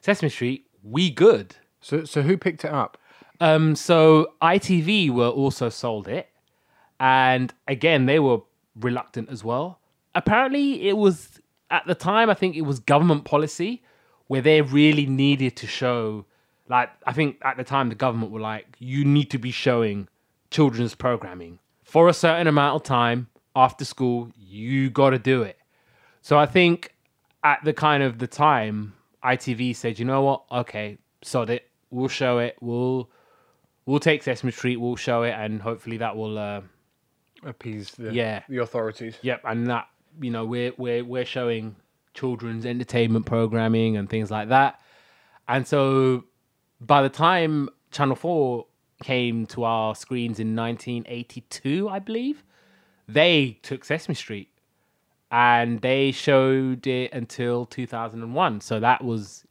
Sesame 0.00 0.30
Street, 0.30 0.66
we 0.82 1.10
good. 1.10 1.56
So, 1.80 2.04
so 2.04 2.22
who 2.22 2.36
picked 2.36 2.64
it 2.64 2.72
up? 2.72 2.98
Um, 3.40 3.76
so 3.76 4.32
ITV 4.40 5.10
were 5.10 5.28
also 5.28 5.68
sold 5.68 6.08
it, 6.08 6.28
and 6.98 7.52
again 7.68 8.06
they 8.06 8.18
were 8.18 8.38
reluctant 8.80 9.28
as 9.28 9.44
well. 9.44 9.78
Apparently, 10.14 10.88
it 10.88 10.96
was 10.96 11.38
at 11.70 11.86
the 11.86 11.94
time. 11.94 12.30
I 12.30 12.34
think 12.34 12.56
it 12.56 12.62
was 12.62 12.78
government 12.78 13.24
policy 13.24 13.82
where 14.28 14.40
they 14.40 14.62
really 14.62 15.04
needed 15.04 15.56
to 15.56 15.66
show. 15.66 16.24
Like 16.68 16.88
I 17.06 17.12
think 17.12 17.36
at 17.42 17.58
the 17.58 17.64
time 17.64 17.90
the 17.90 17.94
government 17.94 18.32
were 18.32 18.40
like, 18.40 18.66
you 18.78 19.04
need 19.04 19.30
to 19.30 19.38
be 19.38 19.50
showing 19.50 20.08
children's 20.50 20.94
programming 20.94 21.58
for 21.86 22.08
a 22.08 22.12
certain 22.12 22.46
amount 22.48 22.74
of 22.76 22.82
time 22.82 23.28
after 23.54 23.84
school. 23.84 24.30
You 24.36 24.90
got 24.90 25.10
to 25.10 25.18
do 25.18 25.42
it. 25.42 25.56
So 26.20 26.36
I 26.38 26.44
think 26.46 26.92
at 27.44 27.60
the 27.64 27.72
kind 27.72 28.02
of 28.02 28.18
the 28.18 28.26
time, 28.26 28.92
ITV 29.24 29.74
said, 29.76 29.98
you 29.98 30.04
know 30.04 30.22
what? 30.22 30.42
Okay, 30.50 30.98
sod 31.22 31.48
it. 31.50 31.70
We'll 31.90 32.08
show 32.08 32.38
it. 32.38 32.56
We'll 32.60 33.08
we'll 33.86 34.00
take 34.00 34.22
Sesame 34.24 34.50
Street. 34.52 34.76
We'll 34.76 34.96
show 34.96 35.22
it, 35.22 35.30
and 35.32 35.62
hopefully 35.62 35.96
that 35.98 36.16
will. 36.16 36.36
Uh, 36.38 36.60
Appease 37.44 37.90
the 37.92 38.12
Yeah. 38.12 38.42
the 38.48 38.58
authorities. 38.58 39.16
yep, 39.22 39.40
and 39.44 39.68
that 39.68 39.86
you 40.20 40.30
know 40.30 40.44
we're 40.44 40.72
we're 40.76 41.04
we're 41.04 41.24
showing 41.24 41.76
children's 42.14 42.66
entertainment 42.66 43.26
programming 43.26 43.96
and 43.96 44.08
things 44.10 44.30
like 44.30 44.48
that. 44.48 44.80
And 45.46 45.66
so 45.66 46.24
by 46.80 47.02
the 47.02 47.08
time 47.10 47.68
Channel 47.92 48.16
Four 48.16 48.66
came 49.02 49.46
to 49.46 49.64
our 49.64 49.94
screens 49.94 50.38
in 50.40 50.56
1982, 50.56 51.88
I 51.88 51.98
believe, 51.98 52.44
they 53.08 53.58
took 53.62 53.84
Sesame 53.84 54.14
Street 54.14 54.48
and 55.30 55.80
they 55.80 56.12
showed 56.12 56.86
it 56.86 57.12
until 57.12 57.66
2001. 57.66 58.60
So 58.60 58.80
that 58.80 59.04
was 59.04 59.44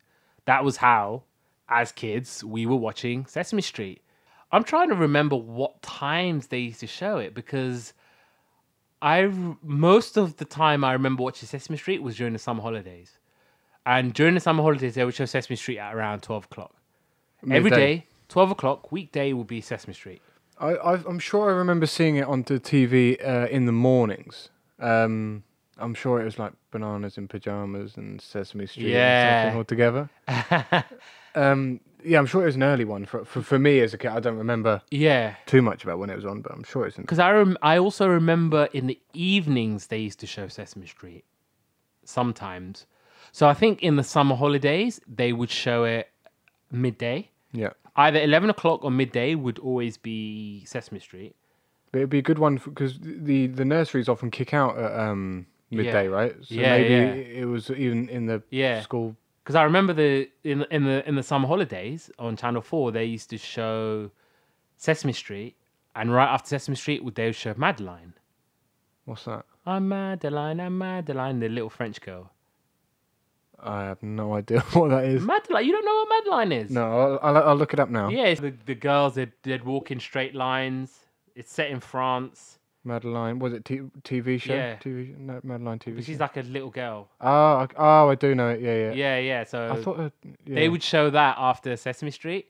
that 0.45 0.63
was 0.63 0.77
how, 0.77 1.23
as 1.69 1.91
kids, 1.91 2.43
we 2.43 2.65
were 2.65 2.75
watching 2.75 3.25
Sesame 3.25 3.61
Street. 3.61 4.01
I'm 4.51 4.63
trying 4.63 4.89
to 4.89 4.95
remember 4.95 5.35
what 5.35 5.81
times 5.81 6.47
they 6.47 6.59
used 6.59 6.79
to 6.81 6.87
show 6.87 7.17
it 7.17 7.33
because 7.33 7.93
I 9.01 9.31
most 9.61 10.17
of 10.17 10.37
the 10.37 10.45
time 10.45 10.83
I 10.83 10.93
remember 10.93 11.23
watching 11.23 11.47
Sesame 11.47 11.77
Street 11.77 12.01
was 12.01 12.15
during 12.15 12.33
the 12.33 12.39
summer 12.39 12.61
holidays, 12.61 13.17
and 13.85 14.13
during 14.13 14.33
the 14.33 14.39
summer 14.39 14.63
holidays 14.63 14.95
they 14.95 15.03
would 15.05 15.13
show 15.13 15.25
Sesame 15.25 15.55
Street 15.55 15.77
at 15.79 15.93
around 15.93 16.21
12 16.23 16.45
o'clock 16.45 16.73
every 17.51 17.69
day. 17.71 18.05
12 18.29 18.51
o'clock 18.51 18.91
weekday 18.91 19.33
will 19.33 19.43
be 19.43 19.61
Sesame 19.61 19.93
Street. 19.93 20.21
I, 20.59 20.69
I, 20.75 20.93
I'm 21.05 21.19
sure 21.19 21.49
I 21.51 21.53
remember 21.53 21.85
seeing 21.85 22.15
it 22.15 22.25
on 22.27 22.43
the 22.43 22.59
TV 22.59 23.17
uh, 23.27 23.47
in 23.47 23.65
the 23.65 23.71
mornings. 23.71 24.49
Um, 24.79 25.43
I'm 25.77 25.93
sure 25.93 26.21
it 26.21 26.25
was 26.25 26.39
like 26.39 26.53
bananas 26.71 27.17
in 27.17 27.27
pajamas 27.27 27.97
and 27.97 28.21
Sesame 28.21 28.65
Street 28.65 28.87
Yeah. 28.93 29.39
and 29.41 29.41
something 29.43 29.57
all 29.57 29.63
together. 29.65 30.09
um, 31.35 31.79
yeah, 32.03 32.17
I'm 32.19 32.25
sure 32.25 32.43
it 32.43 32.45
was 32.45 32.55
an 32.55 32.63
early 32.63 32.85
one 32.85 33.05
for, 33.05 33.25
for 33.25 33.41
for 33.41 33.59
me 33.59 33.79
as 33.81 33.93
a 33.93 33.97
kid. 33.97 34.11
I 34.11 34.19
don't 34.19 34.37
remember 34.37 34.81
Yeah, 34.91 35.35
too 35.47 35.61
much 35.61 35.83
about 35.83 35.99
when 35.99 36.09
it 36.09 36.15
was 36.15 36.25
on, 36.25 36.41
but 36.41 36.51
I'm 36.53 36.63
sure 36.63 36.85
it's 36.85 36.97
in. 36.97 37.03
Because 37.03 37.19
I 37.19 37.31
rem- 37.31 37.57
I 37.61 37.77
also 37.77 38.07
remember 38.07 38.69
in 38.73 38.87
the 38.87 38.99
evenings 39.13 39.87
they 39.87 39.97
used 39.97 40.19
to 40.19 40.27
show 40.27 40.47
Sesame 40.47 40.87
Street 40.87 41.25
sometimes. 42.03 42.85
So 43.31 43.47
I 43.47 43.53
think 43.53 43.81
in 43.83 43.95
the 43.95 44.03
summer 44.03 44.35
holidays 44.35 45.01
they 45.07 45.33
would 45.33 45.49
show 45.49 45.83
it 45.83 46.09
midday. 46.71 47.29
Yeah, 47.51 47.71
Either 47.97 48.19
eleven 48.19 48.49
o'clock 48.49 48.83
or 48.83 48.91
midday 48.91 49.35
would 49.35 49.59
always 49.59 49.97
be 49.97 50.63
Sesame 50.65 50.99
Street. 50.99 51.35
but 51.91 51.99
it'd 51.99 52.09
be 52.09 52.19
a 52.19 52.21
good 52.21 52.39
one 52.39 52.55
because 52.57 52.99
the 53.01 53.47
the 53.47 53.63
nurseries 53.65 54.09
often 54.09 54.29
kick 54.29 54.53
out 54.53 54.77
at 54.77 54.91
um, 54.99 55.45
midday, 55.71 56.03
Yeah. 56.05 56.09
right? 56.15 56.35
So 56.43 56.55
Yeah, 56.55 56.77
maybe 56.77 56.93
yeah. 56.93 57.39
it 57.41 57.45
was 57.45 57.69
even 57.71 58.09
in 58.09 58.25
the 58.25 58.43
Yeah. 58.49 58.81
school. 58.81 59.15
Because 59.43 59.55
I 59.55 59.63
remember 59.63 59.93
the 59.93 60.29
in 60.43 60.65
in 60.71 60.83
the 60.83 61.07
in 61.07 61.15
the 61.15 61.23
summer 61.23 61.47
holidays 61.47 62.11
on 62.19 62.35
Channel 62.35 62.61
Four 62.61 62.91
they 62.91 63.05
used 63.05 63.29
to 63.29 63.37
show 63.37 64.11
Sesame 64.75 65.13
Street, 65.13 65.55
and 65.95 66.11
right 66.11 66.27
after 66.27 66.47
Sesame 66.49 66.75
Street 66.75 67.01
would 67.03 67.15
they 67.15 67.27
would 67.27 67.35
show 67.35 67.53
Madeline. 67.55 68.13
What's 69.05 69.23
that? 69.25 69.45
I'm 69.65 69.87
Madeline, 69.87 70.59
I'm 70.59 70.77
Madeline, 70.77 71.39
the 71.39 71.47
little 71.47 71.69
French 71.69 72.01
girl. 72.01 72.31
I 73.61 73.83
have 73.83 74.01
no 74.03 74.33
idea 74.35 74.59
what 74.73 74.89
that 74.89 75.05
is. 75.05 75.23
Madeline, 75.23 75.65
you 75.65 75.71
don't 75.71 75.85
know 75.85 75.95
what 75.95 76.09
Madeline 76.09 76.51
is? 76.51 76.71
No, 76.71 77.19
I'll, 77.21 77.35
I'll, 77.37 77.49
I'll 77.49 77.55
look 77.55 77.73
it 77.73 77.79
up 77.79 77.89
now. 77.89 78.09
Yeah, 78.09 78.25
it's 78.25 78.41
the, 78.41 78.53
the 78.65 78.75
girls 78.75 79.15
they'd, 79.15 79.31
they'd 79.43 79.63
walk 79.63 79.91
in 79.91 79.99
straight 79.99 80.35
lines. 80.35 80.91
It's 81.35 81.51
set 81.51 81.69
in 81.71 81.79
France. 81.79 82.59
Madeline, 82.83 83.39
was 83.39 83.51
it 83.53 83.65
t- 83.65 83.81
TV 84.03 84.39
show? 84.39 84.53
Yeah. 84.53 84.75
TV, 84.75 85.17
no, 85.17 85.39
Madeline 85.43 85.79
TV. 85.79 85.95
But 85.95 86.03
she's 86.05 86.17
show. 86.17 86.23
like 86.23 86.37
a 86.37 86.41
little 86.41 86.69
girl. 86.69 87.07
Oh, 87.19 87.27
I- 87.27 87.67
oh, 87.77 88.09
I 88.09 88.15
do 88.15 88.35
know 88.35 88.49
it. 88.49 88.61
Yeah, 88.61 88.75
yeah. 88.75 88.91
Yeah, 88.93 89.17
yeah. 89.17 89.43
So 89.43 89.71
I 89.71 89.81
thought 89.81 89.99
uh, 89.99 90.09
yeah. 90.45 90.55
they 90.55 90.69
would 90.69 90.83
show 90.83 91.09
that 91.09 91.35
after 91.39 91.75
Sesame 91.77 92.11
Street. 92.11 92.47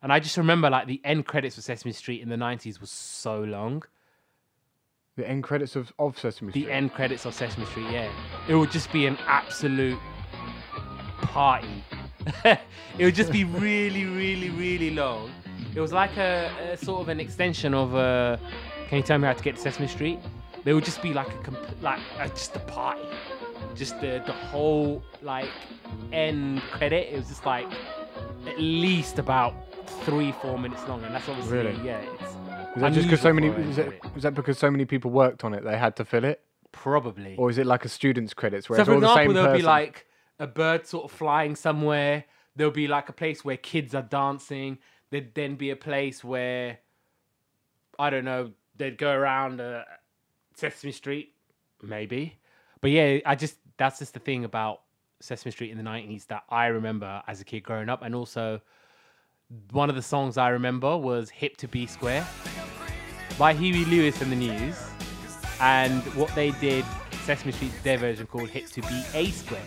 And 0.00 0.12
I 0.12 0.20
just 0.20 0.36
remember 0.36 0.70
like 0.70 0.86
the 0.86 1.00
end 1.02 1.26
credits 1.26 1.56
for 1.56 1.62
Sesame 1.62 1.92
Street 1.92 2.20
in 2.22 2.28
the 2.28 2.36
90s 2.36 2.80
was 2.80 2.90
so 2.90 3.40
long. 3.42 3.82
the 5.16 5.28
end 5.28 5.42
credits 5.42 5.74
of, 5.76 5.92
of 5.98 6.18
Sesame 6.18 6.52
Street. 6.52 6.66
The 6.66 6.70
end 6.70 6.92
credits 6.92 7.24
of 7.24 7.34
Sesame 7.34 7.64
Street, 7.66 7.86
yeah. 7.90 8.12
It 8.48 8.54
would 8.54 8.70
just 8.70 8.92
be 8.92 9.06
an 9.06 9.16
absolute 9.26 9.98
party. 11.26 11.84
it 12.44 12.58
would 13.04 13.14
just 13.14 13.32
be 13.32 13.44
really, 13.44 14.04
really, 14.06 14.50
really 14.50 14.90
long. 14.90 15.30
It 15.74 15.80
was 15.80 15.92
like 15.92 16.16
a, 16.16 16.50
a 16.72 16.76
sort 16.76 17.00
of 17.02 17.08
an 17.08 17.20
extension 17.20 17.74
of 17.74 17.94
uh, 17.94 18.36
Can 18.88 18.98
you 18.98 19.02
tell 19.02 19.18
me 19.18 19.26
how 19.26 19.32
to 19.32 19.42
get 19.42 19.56
to 19.56 19.60
Sesame 19.60 19.88
Street? 19.88 20.18
There 20.64 20.74
would 20.74 20.84
just 20.84 21.02
be 21.02 21.12
like 21.12 21.28
a 21.28 21.38
comp- 21.38 21.82
like 21.82 22.00
uh, 22.18 22.28
just 22.28 22.56
a 22.56 22.60
party, 22.60 23.02
just 23.74 24.00
the 24.00 24.22
the 24.24 24.32
whole 24.32 25.02
like 25.20 25.50
end 26.12 26.62
credit. 26.70 27.12
It 27.12 27.18
was 27.18 27.28
just 27.28 27.44
like 27.44 27.66
at 28.46 28.58
least 28.58 29.18
about 29.18 29.54
three 30.04 30.32
four 30.32 30.58
minutes 30.58 30.86
long, 30.88 31.02
and 31.04 31.14
that's 31.14 31.28
obviously 31.28 31.58
Really? 31.58 31.80
yeah. 31.84 32.00
It's 32.20 32.76
Is 32.76 32.82
that 32.82 32.92
just 32.92 33.06
because 33.08 33.20
so 33.20 33.32
many? 33.32 33.48
Is, 33.48 33.78
an 33.78 33.92
it, 33.92 34.00
end 34.16 34.22
that 34.22 34.34
because 34.34 34.58
so 34.58 34.70
many 34.70 34.84
people 34.84 35.10
worked 35.10 35.44
on 35.44 35.52
it? 35.54 35.64
They 35.64 35.76
had 35.76 35.96
to 35.96 36.04
fill 36.04 36.24
it, 36.24 36.40
probably. 36.72 37.36
or 37.36 37.50
is 37.50 37.58
it 37.58 37.66
like 37.66 37.84
a 37.84 37.88
student's 37.88 38.32
credits 38.32 38.70
where 38.70 38.78
So 38.78 38.82
it's 38.82 38.88
for 38.88 38.94
all 38.94 39.00
the 39.00 39.06
example, 39.06 39.34
same 39.34 39.42
there'll 39.42 39.58
be 39.58 39.62
like 39.62 40.06
a 40.38 40.46
bird 40.46 40.86
sort 40.86 41.04
of 41.04 41.12
flying 41.12 41.56
somewhere. 41.56 42.24
There'll 42.56 42.72
be 42.72 42.88
like 42.88 43.08
a 43.08 43.12
place 43.12 43.44
where 43.44 43.56
kids 43.56 43.94
are 43.94 44.02
dancing. 44.02 44.78
There'd 45.10 45.34
then 45.34 45.56
be 45.56 45.70
a 45.70 45.76
place 45.76 46.22
where 46.24 46.78
I 47.98 48.10
don't 48.10 48.24
know. 48.24 48.52
They'd 48.76 48.98
go 48.98 49.12
around 49.12 49.60
uh, 49.60 49.84
Sesame 50.56 50.92
Street, 50.92 51.34
maybe. 51.82 52.38
But 52.80 52.90
yeah, 52.90 53.18
I 53.24 53.34
just 53.34 53.56
that's 53.76 53.98
just 53.98 54.14
the 54.14 54.20
thing 54.20 54.44
about 54.44 54.82
Sesame 55.20 55.52
Street 55.52 55.70
in 55.70 55.76
the 55.76 55.82
nineties 55.82 56.26
that 56.26 56.44
I 56.48 56.66
remember 56.66 57.22
as 57.26 57.40
a 57.40 57.44
kid 57.44 57.60
growing 57.60 57.88
up, 57.88 58.02
and 58.02 58.14
also 58.14 58.60
one 59.70 59.88
of 59.90 59.96
the 59.96 60.02
songs 60.02 60.36
I 60.36 60.48
remember 60.48 60.96
was 60.96 61.30
"Hip 61.30 61.56
to 61.58 61.68
Be 61.68 61.86
Square" 61.86 62.26
by 63.38 63.54
Huey 63.54 63.84
Lewis 63.84 64.20
and 64.20 64.30
the 64.30 64.36
News. 64.36 64.76
And 65.60 66.02
what 66.14 66.34
they 66.34 66.50
did, 66.52 66.84
Sesame 67.22 67.52
Street 67.52 67.72
did 67.72 67.82
their 67.84 67.98
version 67.98 68.26
called 68.26 68.50
Hip 68.50 68.66
to 68.66 68.80
Be 68.82 69.02
a 69.14 69.30
Square. 69.30 69.66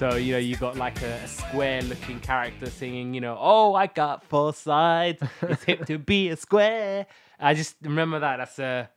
So, 0.00 0.14
you 0.14 0.32
know, 0.32 0.38
you 0.38 0.56
got 0.56 0.78
like 0.78 1.02
a, 1.02 1.12
a 1.12 1.28
square 1.28 1.82
looking 1.82 2.20
character 2.20 2.70
singing, 2.70 3.12
you 3.12 3.20
know, 3.20 3.36
oh, 3.38 3.74
I 3.74 3.86
got 3.86 4.24
four 4.24 4.54
sides. 4.54 5.22
It's 5.42 5.62
hip 5.64 5.84
to 5.88 5.98
be 5.98 6.30
a 6.30 6.38
square. 6.38 7.06
I 7.38 7.52
just 7.52 7.76
remember 7.82 8.18
that. 8.18 8.38
That's 8.38 8.58
a, 8.60 8.88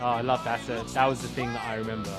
oh, 0.00 0.04
I 0.04 0.22
love 0.22 0.42
that. 0.42 0.60
That's 0.66 0.90
a, 0.90 0.94
that 0.94 1.06
was 1.06 1.22
the 1.22 1.28
thing 1.28 1.52
that 1.52 1.64
I 1.64 1.76
remember. 1.76 2.12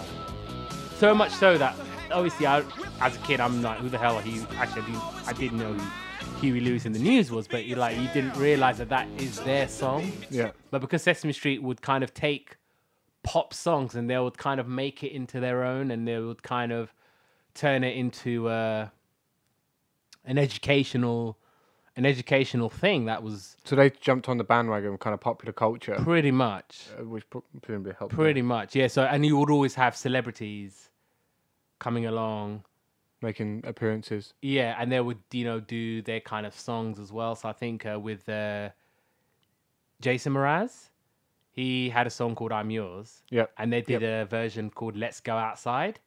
So 0.96 1.14
much 1.14 1.34
so 1.34 1.58
that 1.58 1.76
obviously, 2.10 2.48
I, 2.48 2.64
as 3.02 3.18
a 3.18 3.20
kid, 3.20 3.42
I'm 3.42 3.62
like, 3.62 3.80
who 3.80 3.90
the 3.90 3.98
hell 3.98 4.16
are 4.16 4.26
you? 4.26 4.48
Actually, 4.56 4.84
I, 4.84 4.86
do, 4.86 5.02
I 5.28 5.34
didn't 5.34 5.58
know 5.58 5.74
who 5.74 6.40
Huey 6.40 6.62
Lewis 6.62 6.86
and 6.86 6.96
the 6.96 7.00
News 7.00 7.32
was, 7.32 7.50
but 7.50 7.66
you 7.66 7.76
like, 7.76 7.98
you 7.98 8.08
didn't 8.14 8.38
realize 8.38 8.78
that 8.78 8.88
that 8.88 9.10
is 9.18 9.42
their 9.42 9.68
song. 9.68 10.10
yeah. 10.30 10.52
But 10.72 10.80
because 10.80 11.04
Sesame 11.04 11.34
Street 11.34 11.62
would 11.62 11.82
kind 11.82 12.02
of 12.02 12.14
take 12.14 12.56
pop 13.24 13.54
songs 13.54 13.94
and 13.94 14.10
they 14.10 14.18
would 14.18 14.38
kind 14.38 14.62
of 14.62 14.70
make 14.70 15.04
it 15.04 15.12
into 15.12 15.42
their 15.42 15.66
own 15.66 15.92
and 15.92 16.08
they 16.08 16.18
would 16.18 16.44
kind 16.44 16.72
of 16.72 16.94
turn 17.56 17.84
it 17.84 17.96
into 17.98 18.48
uh, 18.48 18.88
an 20.26 20.38
educational 20.38 21.38
an 21.98 22.06
educational 22.06 22.70
thing 22.70 23.06
that 23.06 23.24
was 23.24 23.56
So 23.64 23.76
they 23.76 23.90
jumped 23.90 24.28
on 24.28 24.38
the 24.38 24.44
bandwagon 24.44 24.94
of 24.94 25.00
kind 25.00 25.14
of 25.14 25.22
popular 25.22 25.54
culture, 25.54 25.96
pretty 25.98 26.32
much 26.32 26.88
uh, 27.00 27.06
which 27.06 27.28
pro- 27.30 27.44
presumably 27.62 27.94
helped. 27.98 28.12
them. 28.12 28.18
pretty 28.24 28.42
much 28.42 28.76
yeah 28.76 28.88
so 28.88 29.04
and 29.04 29.26
you 29.26 29.38
would 29.38 29.50
always 29.50 29.76
have 29.76 29.96
celebrities 29.96 30.90
coming 31.80 32.06
along 32.06 32.64
making 33.22 33.64
appearances. 33.66 34.34
Yeah, 34.42 34.76
and 34.78 34.92
they 34.92 35.00
would 35.02 35.18
you 35.32 35.46
know 35.46 35.60
do 35.60 36.02
their 36.04 36.20
kind 36.20 36.46
of 36.46 36.54
songs 36.54 37.00
as 37.00 37.12
well. 37.12 37.34
So 37.36 37.50
I 37.50 37.54
think 37.54 37.86
uh, 37.86 38.00
with 38.00 38.28
uh, 38.30 38.70
Jason 40.02 40.34
Mraz, 40.34 40.90
he 41.52 41.90
had 41.90 42.06
a 42.08 42.10
song 42.10 42.36
called 42.36 42.52
"I'm 42.52 42.70
Yours." 42.70 43.24
Yep. 43.32 43.52
and 43.58 43.74
they 43.74 43.82
did 43.82 44.04
a 44.04 44.26
version 44.26 44.70
called 44.70 44.96
"Let's 44.96 45.20
Go 45.22 45.36
Outside." 45.38 46.00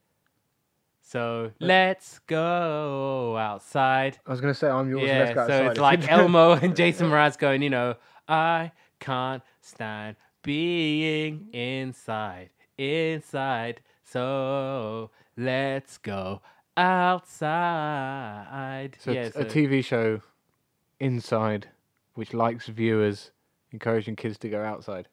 So 1.00 1.52
let's 1.60 2.18
go 2.20 3.36
outside. 3.36 4.18
I 4.26 4.30
was 4.30 4.40
gonna 4.40 4.54
say 4.54 4.68
I'm 4.68 4.90
yours. 4.90 5.08
yeah, 5.08 5.18
let's 5.20 5.34
go 5.34 5.46
so 5.46 5.52
outside. 5.52 5.70
it's 5.70 5.80
like 5.80 6.08
Elmo 6.10 6.52
and 6.52 6.76
Jason 6.76 7.08
Mraz 7.10 7.38
going, 7.38 7.62
you 7.62 7.70
know, 7.70 7.94
I 8.28 8.72
can't 9.00 9.42
stand 9.60 10.16
being 10.42 11.48
inside, 11.52 12.50
inside. 12.76 13.80
So 14.04 15.10
let's 15.36 15.98
go 15.98 16.40
outside. 17.68 18.96
So 18.98 19.12
yeah, 19.12 19.22
it's 19.22 19.34
so- 19.34 19.42
a 19.42 19.44
TV 19.44 19.84
show 19.84 20.20
inside, 21.00 21.68
which 22.14 22.34
likes 22.34 22.66
viewers, 22.66 23.30
encouraging 23.72 24.16
kids 24.16 24.38
to 24.38 24.48
go 24.48 24.62
outside. 24.62 25.08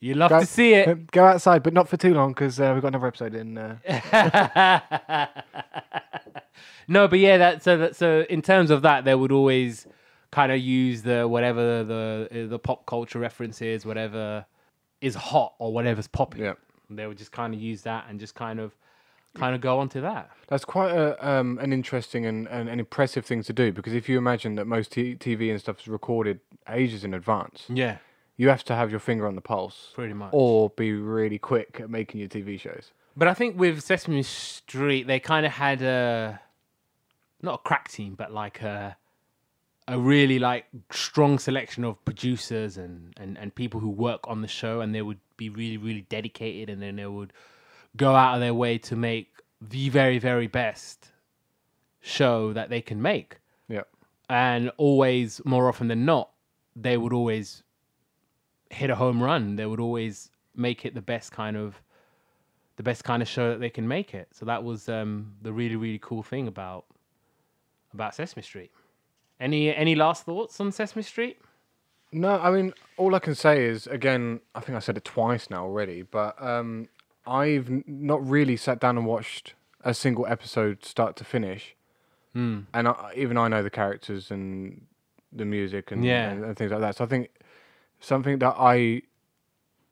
You 0.00 0.14
love 0.14 0.30
Go- 0.30 0.40
to 0.40 0.46
see 0.46 0.74
it. 0.74 0.88
Uh, 0.88 0.94
Go 1.12 1.24
outside, 1.26 1.62
but 1.62 1.72
not 1.72 1.88
for 1.88 1.96
too 1.96 2.14
long 2.14 2.32
because 2.32 2.58
uh, 2.60 2.70
we've 2.72 2.82
got 2.82 2.88
another 2.88 3.06
episode 3.08 3.34
in. 3.34 3.58
Uh, 3.58 3.76
no, 6.88 7.08
but 7.08 7.18
yeah, 7.18 7.36
that 7.38 7.62
so 7.62 7.76
that 7.78 7.96
so 7.96 8.24
in 8.30 8.42
terms 8.42 8.70
of 8.70 8.82
that, 8.82 9.04
they 9.04 9.14
would 9.14 9.32
always 9.32 9.86
kind 10.30 10.52
of 10.52 10.58
use 10.58 11.02
the 11.02 11.26
whatever 11.28 11.84
the 11.84 12.46
the 12.48 12.58
pop 12.58 12.86
culture 12.86 13.18
references, 13.18 13.84
whatever 13.86 14.44
is 15.00 15.14
hot 15.14 15.54
or 15.58 15.72
whatever's 15.72 16.08
popping. 16.08 16.42
yeah, 16.42 16.54
They 16.90 17.06
would 17.06 17.18
just 17.18 17.32
kind 17.32 17.54
of 17.54 17.60
use 17.60 17.82
that 17.82 18.06
and 18.08 18.18
just 18.18 18.34
kind 18.34 18.58
of 18.60 18.74
kind 19.34 19.54
of 19.54 19.60
go 19.60 19.78
onto 19.78 20.00
that. 20.00 20.30
that's 20.48 20.64
quite 20.64 20.90
a 20.90 21.28
um, 21.28 21.58
an 21.60 21.72
interesting 21.72 22.26
and, 22.26 22.48
and 22.48 22.68
an 22.68 22.80
impressive 22.80 23.24
thing 23.24 23.42
to 23.44 23.52
do 23.52 23.70
because 23.72 23.92
if 23.94 24.08
you 24.08 24.18
imagine 24.18 24.54
that 24.56 24.64
most 24.66 24.90
t- 24.90 25.14
TV 25.14 25.50
and 25.50 25.60
stuff 25.60 25.78
is 25.80 25.86
recorded 25.86 26.40
ages 26.68 27.04
in 27.04 27.14
advance, 27.14 27.64
Yeah, 27.68 27.98
you 28.38 28.48
have 28.48 28.64
to 28.64 28.74
have 28.74 28.90
your 28.90 29.00
finger 29.00 29.26
on 29.26 29.34
the 29.34 29.42
pulse, 29.42 29.90
pretty 29.94 30.14
much. 30.14 30.30
or 30.32 30.70
be 30.70 30.92
really 30.92 31.38
quick 31.38 31.80
at 31.80 31.90
making 31.90 32.20
your 32.20 32.28
TV 32.30 32.58
shows. 32.58 32.92
But 33.16 33.28
I 33.28 33.34
think 33.34 33.58
with 33.58 33.82
Sesame 33.82 34.22
Street, 34.22 35.06
they 35.06 35.20
kind 35.20 35.44
of 35.44 35.52
had 35.52 35.82
a 35.82 36.40
not 37.42 37.54
a 37.56 37.58
crack 37.58 37.88
team, 37.88 38.14
but 38.14 38.32
like 38.32 38.62
a 38.62 38.96
a 39.88 39.98
really 39.98 40.38
like 40.38 40.66
strong 40.90 41.38
selection 41.38 41.82
of 41.84 42.02
producers 42.04 42.76
and, 42.78 43.12
and 43.16 43.36
and 43.36 43.54
people 43.54 43.80
who 43.80 43.90
work 43.90 44.20
on 44.28 44.40
the 44.40 44.48
show, 44.48 44.80
and 44.80 44.94
they 44.94 45.02
would 45.02 45.18
be 45.36 45.48
really 45.48 45.76
really 45.76 46.02
dedicated, 46.08 46.70
and 46.70 46.80
then 46.80 46.96
they 46.96 47.06
would 47.06 47.32
go 47.96 48.14
out 48.14 48.34
of 48.34 48.40
their 48.40 48.54
way 48.54 48.78
to 48.78 48.94
make 48.94 49.28
the 49.60 49.88
very 49.88 50.18
very 50.18 50.46
best 50.46 51.10
show 52.00 52.52
that 52.52 52.70
they 52.70 52.80
can 52.80 53.02
make, 53.02 53.38
Yeah, 53.68 53.82
and 54.30 54.70
always 54.76 55.40
more 55.44 55.68
often 55.68 55.88
than 55.88 56.04
not, 56.04 56.30
they 56.76 56.96
would 56.96 57.12
always 57.12 57.64
hit 58.70 58.90
a 58.90 58.94
home 58.94 59.22
run. 59.22 59.56
They 59.56 59.66
would 59.66 59.80
always 59.80 60.30
make 60.54 60.84
it 60.84 60.94
the 60.94 61.02
best 61.02 61.32
kind 61.32 61.56
of 61.56 61.80
the 62.76 62.82
best 62.82 63.02
kind 63.04 63.22
of 63.22 63.28
show 63.28 63.50
that 63.50 63.60
they 63.60 63.70
can 63.70 63.88
make 63.88 64.14
it. 64.14 64.28
So 64.32 64.44
that 64.46 64.62
was 64.62 64.88
um, 64.88 65.34
the 65.42 65.52
really 65.52 65.76
really 65.76 65.98
cool 66.00 66.22
thing 66.22 66.46
about 66.48 66.84
about 67.94 68.14
Sesame 68.14 68.42
Street. 68.42 68.70
Any 69.40 69.74
any 69.74 69.94
last 69.94 70.24
thoughts 70.24 70.60
on 70.60 70.72
Sesame 70.72 71.02
Street? 71.02 71.38
No, 72.10 72.38
I 72.40 72.50
mean, 72.50 72.72
all 72.96 73.14
I 73.14 73.18
can 73.18 73.34
say 73.34 73.64
is 73.64 73.86
again, 73.86 74.40
I 74.54 74.60
think 74.60 74.76
I 74.76 74.78
said 74.80 74.96
it 74.96 75.04
twice 75.04 75.50
now 75.50 75.64
already, 75.64 76.02
but 76.02 76.40
um, 76.42 76.88
I've 77.26 77.68
not 77.86 78.26
really 78.26 78.56
sat 78.56 78.80
down 78.80 78.96
and 78.96 79.06
watched 79.06 79.54
a 79.84 79.92
single 79.94 80.26
episode 80.26 80.84
start 80.84 81.16
to 81.16 81.24
finish, 81.24 81.74
Hmm. 82.32 82.60
and 82.74 82.88
I, 82.88 83.12
even 83.16 83.36
I 83.38 83.48
know 83.48 83.62
the 83.62 83.70
characters 83.70 84.30
and 84.30 84.86
the 85.32 85.44
music 85.44 85.92
and, 85.92 86.04
Yeah. 86.04 86.30
and, 86.30 86.44
and 86.44 86.56
things 86.56 86.70
like 86.72 86.80
that. 86.80 86.96
So 86.96 87.04
I 87.04 87.06
think 87.06 87.28
something 88.00 88.38
that 88.38 88.54
I 88.58 89.02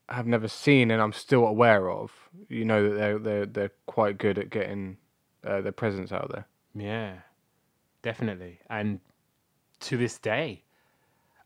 have 0.08 0.26
never 0.26 0.48
seen 0.48 0.90
and 0.90 1.02
I'm 1.02 1.12
still 1.12 1.46
aware 1.46 1.90
of. 1.90 2.12
You 2.48 2.64
know 2.64 2.88
that 2.88 2.94
they're 2.96 3.18
they're 3.18 3.46
they're 3.46 3.72
quite 3.86 4.18
good 4.18 4.38
at 4.38 4.50
getting 4.50 4.98
uh, 5.44 5.60
their 5.60 5.72
presence 5.72 6.12
out 6.12 6.30
there. 6.30 6.46
Yeah, 6.74 7.14
definitely. 8.02 8.60
And 8.68 9.00
to 9.80 9.96
this 9.96 10.18
day, 10.18 10.62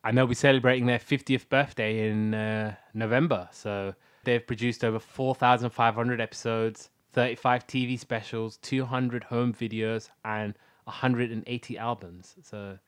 and 0.04 0.16
they'll 0.16 0.26
be 0.26 0.34
celebrating 0.34 0.86
their 0.86 0.98
50th 0.98 1.48
birthday 1.48 2.08
in 2.08 2.34
uh, 2.34 2.74
November. 2.94 3.48
So 3.52 3.94
they've 4.24 4.44
produced 4.44 4.84
over 4.84 4.98
4,500 4.98 6.20
episodes, 6.20 6.90
35 7.12 7.66
TV 7.66 7.98
specials, 7.98 8.56
200 8.58 9.24
home 9.24 9.52
videos, 9.52 10.08
and 10.24 10.54
180 10.84 11.78
albums. 11.78 12.34
So, 12.42 12.78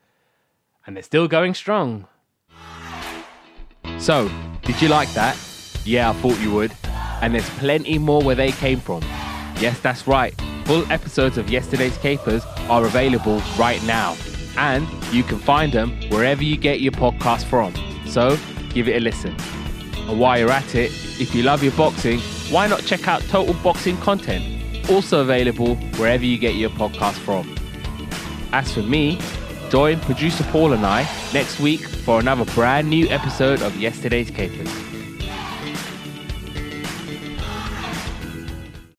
and 0.86 0.96
they're 0.96 1.02
still 1.02 1.28
going 1.28 1.54
strong. 1.54 2.08
So, 4.02 4.28
did 4.62 4.82
you 4.82 4.88
like 4.88 5.12
that? 5.12 5.38
Yeah, 5.84 6.10
I 6.10 6.12
thought 6.14 6.36
you 6.40 6.50
would. 6.50 6.72
And 7.20 7.34
there's 7.34 7.48
plenty 7.50 7.98
more 7.98 8.20
where 8.20 8.34
they 8.34 8.50
came 8.50 8.80
from. 8.80 9.00
Yes, 9.60 9.78
that's 9.78 10.08
right. 10.08 10.34
Full 10.64 10.90
episodes 10.90 11.38
of 11.38 11.48
Yesterday's 11.48 11.96
Capers 11.98 12.44
are 12.68 12.84
available 12.84 13.40
right 13.56 13.80
now. 13.84 14.16
And 14.56 14.88
you 15.12 15.22
can 15.22 15.38
find 15.38 15.72
them 15.72 15.92
wherever 16.10 16.42
you 16.42 16.56
get 16.56 16.80
your 16.80 16.90
podcast 16.90 17.44
from. 17.44 17.72
So, 18.08 18.36
give 18.70 18.88
it 18.88 18.96
a 18.96 19.00
listen. 19.00 19.36
And 20.08 20.18
while 20.18 20.36
you're 20.36 20.50
at 20.50 20.74
it, 20.74 20.90
if 21.20 21.32
you 21.32 21.44
love 21.44 21.62
your 21.62 21.72
boxing, 21.74 22.18
why 22.50 22.66
not 22.66 22.82
check 22.84 23.06
out 23.06 23.22
Total 23.28 23.54
Boxing 23.62 23.96
content? 23.98 24.90
Also 24.90 25.20
available 25.20 25.76
wherever 25.96 26.24
you 26.24 26.38
get 26.38 26.56
your 26.56 26.70
podcast 26.70 27.18
from. 27.20 27.54
As 28.52 28.74
for 28.74 28.82
me, 28.82 29.20
join 29.72 29.98
producer 30.00 30.44
Paul 30.52 30.74
and 30.74 30.84
I 30.84 31.08
next 31.32 31.58
week 31.58 31.80
for 31.80 32.20
another 32.20 32.44
brand 32.52 32.90
new 32.90 33.08
episode 33.08 33.62
of 33.62 33.74
Yesterday's 33.80 34.30
Capers. 34.30 34.91